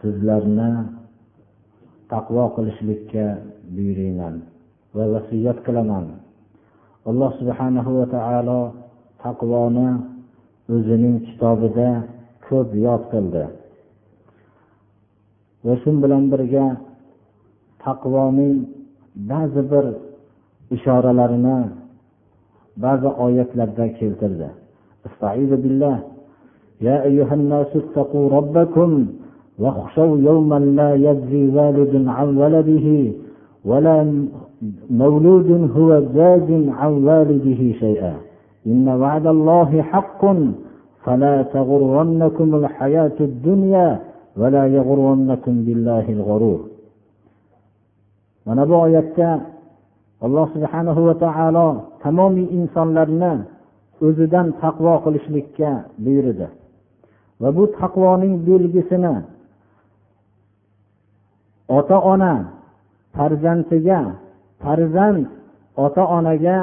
sizlarni 0.00 0.70
taqvo 2.11 2.43
qilishlikka 2.55 3.25
buyuringlar 3.75 4.33
va 4.95 5.03
vasiyat 5.13 5.57
qilaman 5.65 6.05
alloh 7.09 7.31
subhanahu 7.39 7.91
va 7.99 8.05
taolo 8.15 8.61
taqvoni 9.23 9.89
o'zining 10.75 11.15
kitobida 11.27 11.89
ko'p 12.47 12.69
yod 12.85 13.03
qildi 13.11 13.43
va 15.65 15.73
shu 15.81 15.89
bilan 16.03 16.23
birga 16.33 16.65
taqvoning 17.85 18.55
ba'zi 19.31 19.61
bir 19.71 19.85
ishoralarini 20.75 21.59
ba'zi 22.83 23.09
oyatlarda 23.25 23.85
keltirdi 23.99 24.49
يا 26.87 26.97
أيها 27.09 27.33
الناس 27.39 27.71
اتقوا 27.81 28.25
ربكم 28.37 28.91
واخشوا 29.58 30.18
يوما 30.18 30.58
لا 30.58 30.94
يجزي 30.94 31.56
والد 31.56 32.08
عن 32.08 32.28
ولده 32.36 32.86
ولا 33.64 34.26
مولود 34.90 35.70
هو 35.76 35.90
جاز 36.14 36.48
عن 36.68 36.92
والده 37.04 37.60
شيئا. 37.82 38.14
إن 38.66 38.88
وعد 38.88 39.26
الله 39.26 39.82
حق 39.82 40.22
فلا 41.04 41.42
تغرنكم 41.42 42.54
الحياة 42.54 43.18
الدنيا 43.20 44.00
ولا 44.36 44.66
يغرنكم 44.66 45.54
بالله 45.64 46.06
الغرور. 46.12 46.60
bu 48.46 48.74
oyatda 48.86 49.40
alloh 50.20 50.46
subhanahu 50.54 51.06
va 51.06 51.14
taolo 51.18 51.68
tamomiy 52.02 52.46
insonlarni 52.58 53.32
o'zidan 54.06 54.46
taqvo 54.62 54.94
qilishlikka 55.04 55.70
buyurdi. 56.04 56.46
Va 57.40 57.48
bu 57.56 57.64
taqvoning 57.80 58.34
belgisini 58.48 59.14
ota 61.68 61.96
ona 62.12 62.34
farzandiga 63.16 64.00
farzand 64.62 65.26
ota 65.84 66.04
onaga 66.16 66.58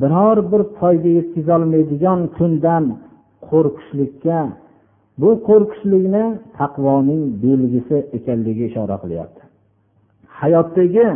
biror 0.00 0.38
bir 0.50 0.62
foyda 0.78 1.08
yetkazolmaydigan 1.18 2.20
kundan 2.36 2.84
qo'rqishlikka 3.48 4.38
bu 5.20 5.30
qo'rqishlikni 5.48 6.24
taqvoning 6.58 7.22
belgisi 7.44 7.96
ekanligi 8.16 8.64
ishora 8.70 8.96
qilyapti. 9.02 9.42
Hayotdagi 10.40 11.06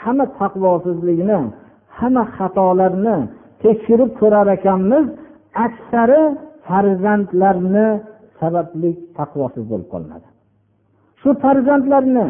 hamma 0.00 0.26
taqvosizlikni 0.40 1.38
hamma 1.98 2.24
xatolarni 2.36 3.16
tekshirib 3.62 4.10
ko'rar 4.20 4.46
ekanmiz 4.56 5.04
aksari 5.66 6.22
farzandlarni 6.66 7.88
sababli 8.40 8.90
taqvosiz 9.18 9.64
bo'lib 9.70 9.88
qolinadi 9.94 10.26
shu 11.20 11.30
farzandlarni 11.44 12.26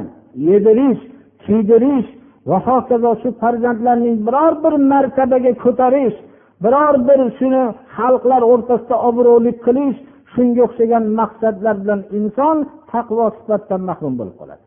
yedirish 0.48 1.02
kiydirish 1.44 2.08
va 2.48 2.58
hokazo 2.68 3.12
shu 3.22 3.28
farzandlarning 3.40 4.18
biror 4.26 4.52
bir 4.64 4.74
martabaga 4.92 5.52
ko'tarish 5.64 6.16
biror 6.64 6.94
bir 7.08 7.20
shuni 7.38 7.64
xalqlar 7.96 8.42
o'rtasida 8.52 8.96
obro'li 9.08 9.52
qilish 9.66 9.98
shunga 10.34 10.60
o'xshagan 10.66 11.04
maqsadlar 11.18 11.74
bilan 11.82 12.00
inson 12.18 12.56
taqvo 12.92 13.26
sifatdan 13.36 13.80
mahrum 13.88 14.14
bo'lib 14.18 14.36
qoladi. 14.40 14.64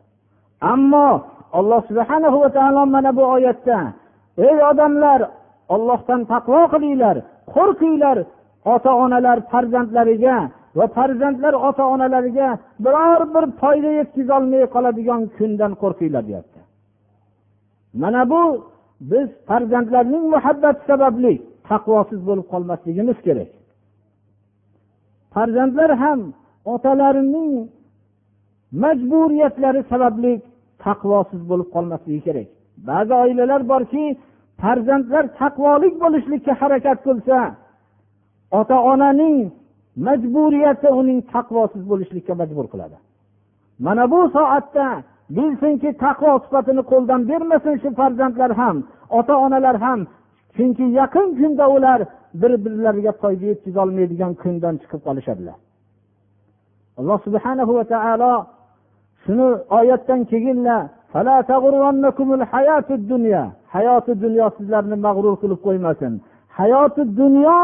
Ammo 0.73 1.09
alloh 1.59 1.81
subhana 1.89 2.27
va 2.43 2.49
taolo 2.57 2.81
mana 2.95 3.11
bu 3.17 3.23
oyatda 3.35 3.79
ey 4.47 4.57
odamlar 4.71 5.19
ollohdan 5.75 6.21
taqvo 6.33 6.61
qilinglar 6.73 7.15
qo'rqinglar 7.55 8.17
ota 8.73 8.91
onalar 9.03 9.37
farzandlariga 9.51 10.37
va 10.77 10.85
farzandlar 10.97 11.53
ota 11.67 11.83
onalariga 11.93 12.49
biror 12.85 13.21
bir 13.35 13.45
foyda 13.61 13.89
yetkazolmay 13.99 14.63
qoladigan 14.75 15.21
kundan 15.37 15.71
qo'rqinglar 15.81 16.23
deyapti. 16.29 16.59
Mana 18.01 18.21
bu 18.31 18.41
biz 19.11 19.27
farzandlarning 19.49 20.23
muhabbati 20.33 20.81
sababli 20.89 21.33
taqvosiz 21.69 22.19
bo'lib 22.27 22.47
qolmasligimiz 22.53 23.17
kerak. 23.27 23.51
Farzandlar 25.33 25.91
ham 26.03 26.19
otalarining 26.73 27.51
majburiyatlari 28.83 29.81
sababli 29.91 30.33
taqvosiz 30.85 31.41
bo'lib 31.49 31.69
qolmasligi 31.75 32.21
kerak. 32.27 32.47
Ba'zi 32.89 33.13
oilalar 33.23 33.61
borki 33.71 34.03
farzandlar 34.61 35.23
taqvolik 35.41 35.95
bo'lishlikka 36.03 36.53
harakat 36.61 36.97
qilsa 37.07 37.37
ota 38.59 38.77
onaning 38.91 39.37
majburiyati 40.05 40.89
uning 40.99 41.19
taqvosiz 41.33 41.83
bo'lishlikka 41.91 42.33
majbur 42.41 42.65
qiladi. 42.73 42.97
Mana 43.85 44.03
bu 44.13 44.19
soatda 44.35 44.87
bilsinki 45.35 45.89
taqvo 46.03 46.31
sifatini 46.43 46.83
qo'ldan 46.91 47.21
bermasin 47.29 47.75
shu 47.81 47.89
farzandlar 47.99 48.51
ham 48.61 48.77
ota 49.17 49.35
onalar 49.45 49.77
ham. 49.85 49.99
Chunki 50.55 50.85
yaqin 50.99 51.27
kunda 51.39 51.65
ular 51.75 51.99
bir 52.41 52.51
birlariga 52.63 53.13
foyda 53.21 53.45
yetkazolmaydigan 53.51 54.33
kundan 54.41 54.75
chiqib 54.81 55.01
qolishadilar. 55.07 55.57
Alloh 56.99 57.19
subhanahu 57.25 57.71
va 57.77 57.83
taolo 57.93 58.33
shuni 59.23 59.47
oyatdan 59.79 60.21
keyin 60.31 60.59
hayoti 63.75 64.13
dunyo 64.23 64.47
sizlarni 64.57 64.97
mag'rur 65.07 65.35
qilib 65.41 65.59
qo'ymasin. 65.67 66.13
Hayoti 66.59 67.03
dunyo 67.19 67.59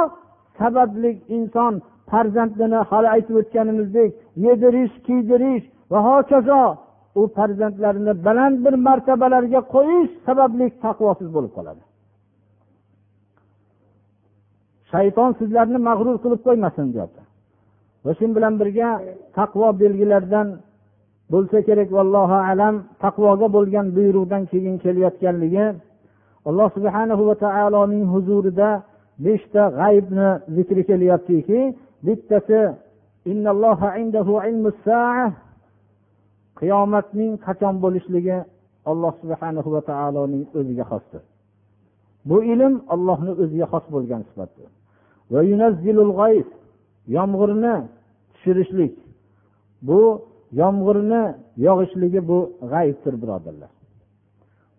sababli 0.59 1.11
inson 1.37 1.73
farzandini 2.13 2.79
hali 2.89 3.07
aytib 3.15 3.35
o'tganimizdek 3.41 4.09
yedirish 4.45 4.95
kiydirish 5.07 5.65
va 5.91 5.99
hokazo 6.09 6.61
u 7.19 7.21
farzandlarini 7.35 8.13
baland 8.25 8.57
bir 8.65 8.75
martabalarga 8.87 9.61
qo'yish 9.75 10.11
sababli 10.27 10.65
taqvosiz 10.85 11.29
bo'lib 11.35 11.51
qoladi. 11.57 11.81
Shayton 14.91 15.31
sizlarni 15.39 15.79
mag'rur 15.89 16.17
qilib 16.23 16.41
qo'ymasin 16.47 16.85
deyapti. 16.93 17.21
Va 18.05 18.11
shu 18.17 18.25
bilan 18.37 18.53
birga 18.61 18.89
taqvo 19.37 19.67
belgilaridan 19.81 20.47
bo'lsa 21.33 21.57
kerak 21.67 21.89
vallohu 21.97 22.37
alam 22.51 22.75
taqvoga 23.03 23.47
bo'lgan 23.55 23.87
buyruqdan 23.97 24.43
keyin 24.51 24.75
kelayotganligi 24.83 25.65
alloh 26.49 26.67
subhana 26.77 27.13
va 27.29 27.35
taoloning 27.45 28.05
huzurida 28.13 28.69
beshta 29.25 29.63
g'aybni 29.79 30.29
zikri 30.55 30.81
kelyaptiki 30.89 31.59
bittasi 32.05 32.61
qiyomatning 36.59 37.31
qachon 37.45 37.75
bo'lishligi 37.83 38.37
alloh 38.91 39.13
subhanahu 39.21 39.69
va 39.75 39.81
taoloning 39.91 40.43
o'ziga 40.59 40.85
xosdir. 40.91 41.23
Bu 42.29 42.37
ilm 42.53 42.73
allohni 42.93 43.31
o'ziga 43.41 43.67
xos 43.73 43.85
bo'lgan 43.95 44.21
sifatdir. 44.29 44.67
Yomg'irni 47.15 47.75
tushirishlik. 48.33 48.93
Bu 49.87 50.01
yomg'irni 50.61 51.23
yog'ishligi 51.67 52.21
bu 52.29 52.39
g'ayibdir 52.71 53.15
birodarlar. 53.21 53.71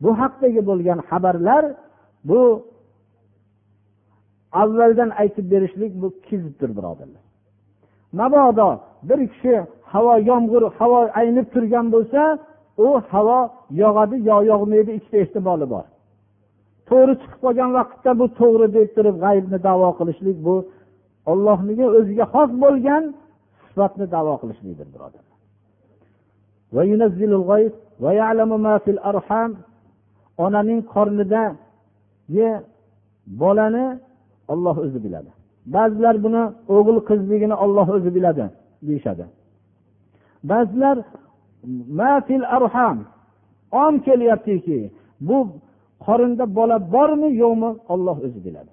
Bu 0.03 0.11
haqdagi 0.21 0.61
bo'lgan 0.71 0.99
xabarlar 1.09 1.65
bu 2.29 2.41
avvaldan 4.63 5.11
aytib 5.23 5.47
berishlik 5.53 5.93
bu 6.03 6.09
kizibdir 6.27 6.71
birodarlar. 6.77 7.25
Mabodo 8.19 8.71
bir 9.09 9.21
kishi 9.33 9.55
havo 9.93 10.15
yomg'ir 10.31 10.63
havo 10.79 11.01
aynib 11.21 11.47
turgan 11.55 11.87
bo'lsa 11.95 12.23
u 12.87 12.89
havo 13.13 13.41
yog'adi 13.83 14.17
yo 14.29 14.37
yog'maydi 14.51 14.91
ikkita 14.99 15.17
ehtimoli 15.25 15.67
bor. 15.75 15.87
To'g'ri 16.89 17.15
chiqib 17.21 17.41
qolgan 17.45 17.71
vaqtda 17.79 18.11
bu 18.21 18.27
to'g'ri 18.41 18.67
deb 18.77 18.89
turib 18.97 19.17
g'aybni 19.25 19.59
davo 19.69 19.89
qilishlik 19.99 20.39
bu 20.47 20.55
ollohniga 21.33 21.87
o'ziga 21.99 22.27
xos 22.35 22.51
bo'lgan 22.65 23.03
sifatni 23.65 24.07
davo 24.17 24.35
qilishlikdir 24.43 24.89
birodarlar. 24.95 25.35
Onaning 30.45 30.81
qornidagi 30.95 32.49
bolani 33.41 33.87
olloh 34.53 34.77
o'zi 34.85 34.99
biladi. 35.05 35.31
Ba'zilar 35.75 36.17
buni 36.25 36.43
o'g'il 36.77 36.99
qizligini 37.09 37.57
olloh 37.65 37.89
o'zi 37.97 38.11
biladi 38.17 38.45
deyishadi. 38.89 39.25
Ba'zilar 40.51 40.97
mafil 42.01 42.45
arham 42.57 42.99
on 43.83 43.95
kelyaptiki 44.07 44.79
bu 45.29 45.39
qorinda 46.07 46.45
bola 46.59 46.77
bormi 46.95 47.31
yo'qmi 47.43 47.71
olloh 47.93 48.17
o'zi 48.27 48.41
biladi. 48.47 48.73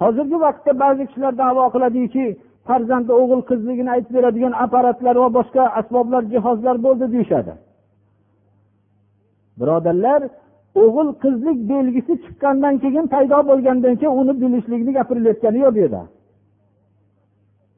Hozirgi 0.00 0.36
vaqtda 0.44 0.72
ba'zi 0.84 1.02
kishilar 1.08 1.32
davo 1.42 1.64
qiladiki 1.74 2.24
farzandi 2.68 3.12
o'g'il 3.20 3.42
qizligini 3.50 3.90
aytib 3.94 4.12
beradigan 4.16 4.54
apparatlar 4.64 5.16
va 5.22 5.28
boshqa 5.38 5.62
asboblar 5.80 6.22
jihozlar 6.32 6.76
bo'ldi 6.86 7.06
deyishadi. 7.14 7.52
Birodarlar 9.60 10.20
o'g'il 10.82 11.08
qizlik 11.22 11.58
belgisi 11.70 12.12
chiqqandan 12.24 12.74
keyin 12.82 13.06
paydo 13.14 13.38
bo'lgandan 13.50 13.94
keyin 14.00 14.14
uni 14.20 14.32
bilishlikni 14.42 14.92
gapirilayotgani 14.98 15.58
yo'q 15.64 15.74
bu 15.76 15.80
yerda. 15.84 16.02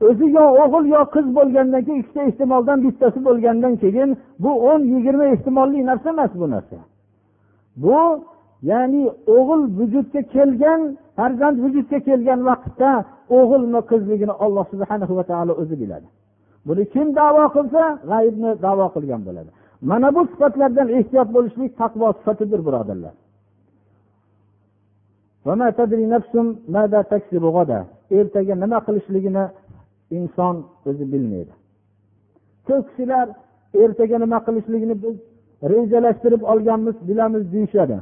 O'zi 0.08 0.26
yo 0.38 0.44
o'g'il 0.62 0.84
yo 0.94 1.02
qiz 1.14 1.26
bo'lgandan 1.38 1.82
keyin 1.86 2.00
ikkita 2.02 2.22
ehtimoldan 2.30 2.78
bittasi 2.86 3.18
bo'lgandan 3.28 3.74
keyin 3.82 4.10
bu 4.44 4.50
o'n 4.70 4.82
yigirma 4.92 5.24
ehtimolli 5.34 5.78
narsa 5.90 6.08
emas 6.14 6.32
bu 6.40 6.46
narsa. 6.54 6.78
Bu 7.82 7.98
ya'ni 8.70 9.02
o'g'il 9.36 9.62
vujudga 9.78 10.20
kelgan 10.34 10.80
farzand 11.16 11.56
vujudga 11.64 11.98
kelgan 12.08 12.40
vaqtda 12.50 12.90
o'g'ilmi 13.38 13.80
qizligini 13.90 14.34
alloh 14.44 14.64
subhana 14.72 15.04
va 15.18 15.24
taolo 15.30 15.52
o'zi 15.62 15.76
biladi. 15.82 16.06
Buni 16.66 16.84
kim 16.94 17.08
davo 17.20 17.44
qilsa 17.56 17.82
g'aybni 18.10 18.50
davo 18.66 18.86
qilgan 18.94 19.20
bo'ladi. 19.28 19.50
Mana 19.82 20.14
bu 20.14 20.26
sifatlardan 20.26 20.88
ehtiyot 20.88 21.28
bo'lishlik 21.34 21.78
taqvo 21.78 22.12
sifatidir 22.18 22.60
birodarlar. 22.66 23.14
Ertaga 28.18 28.54
nima 28.54 28.78
qilishligini 28.86 29.44
inson 30.18 30.54
o'zi 30.88 31.04
bilmaydi. 31.12 31.52
Ko'p 32.68 32.84
kishilar 32.88 33.26
ertaga 33.84 34.16
nima 34.24 34.38
qilishligini 34.46 34.94
biz 35.04 35.16
rejalashtirib 35.72 36.42
olganmiz 36.52 36.96
bilamiz 37.08 37.52
deyishadi. 37.52 37.98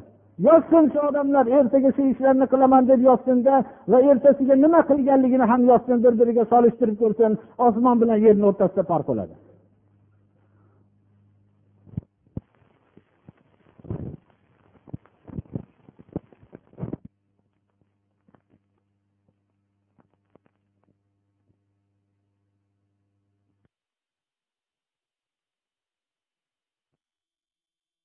Yozsin 0.49 0.85
shu 0.93 0.99
odamlar 1.09 1.47
ertaga 1.59 1.91
shu 1.97 2.03
ishlarni 2.13 2.47
qilaman 2.53 2.83
deb 2.91 3.01
yozsinda 3.09 3.55
va 3.91 3.99
ertasiga 4.11 4.55
nima 4.65 4.81
qilganligini 4.91 5.45
ham 5.53 5.63
yozsin 5.71 5.97
bir 6.05 6.15
biriga 6.21 6.45
solishtirib 6.53 6.97
ko'rsin 7.03 7.33
osmon 7.67 7.97
bilan 8.03 8.19
yerni 8.27 8.45
o'rtasida 8.51 8.83
farq 8.91 9.07
bo'ladi 9.11 9.35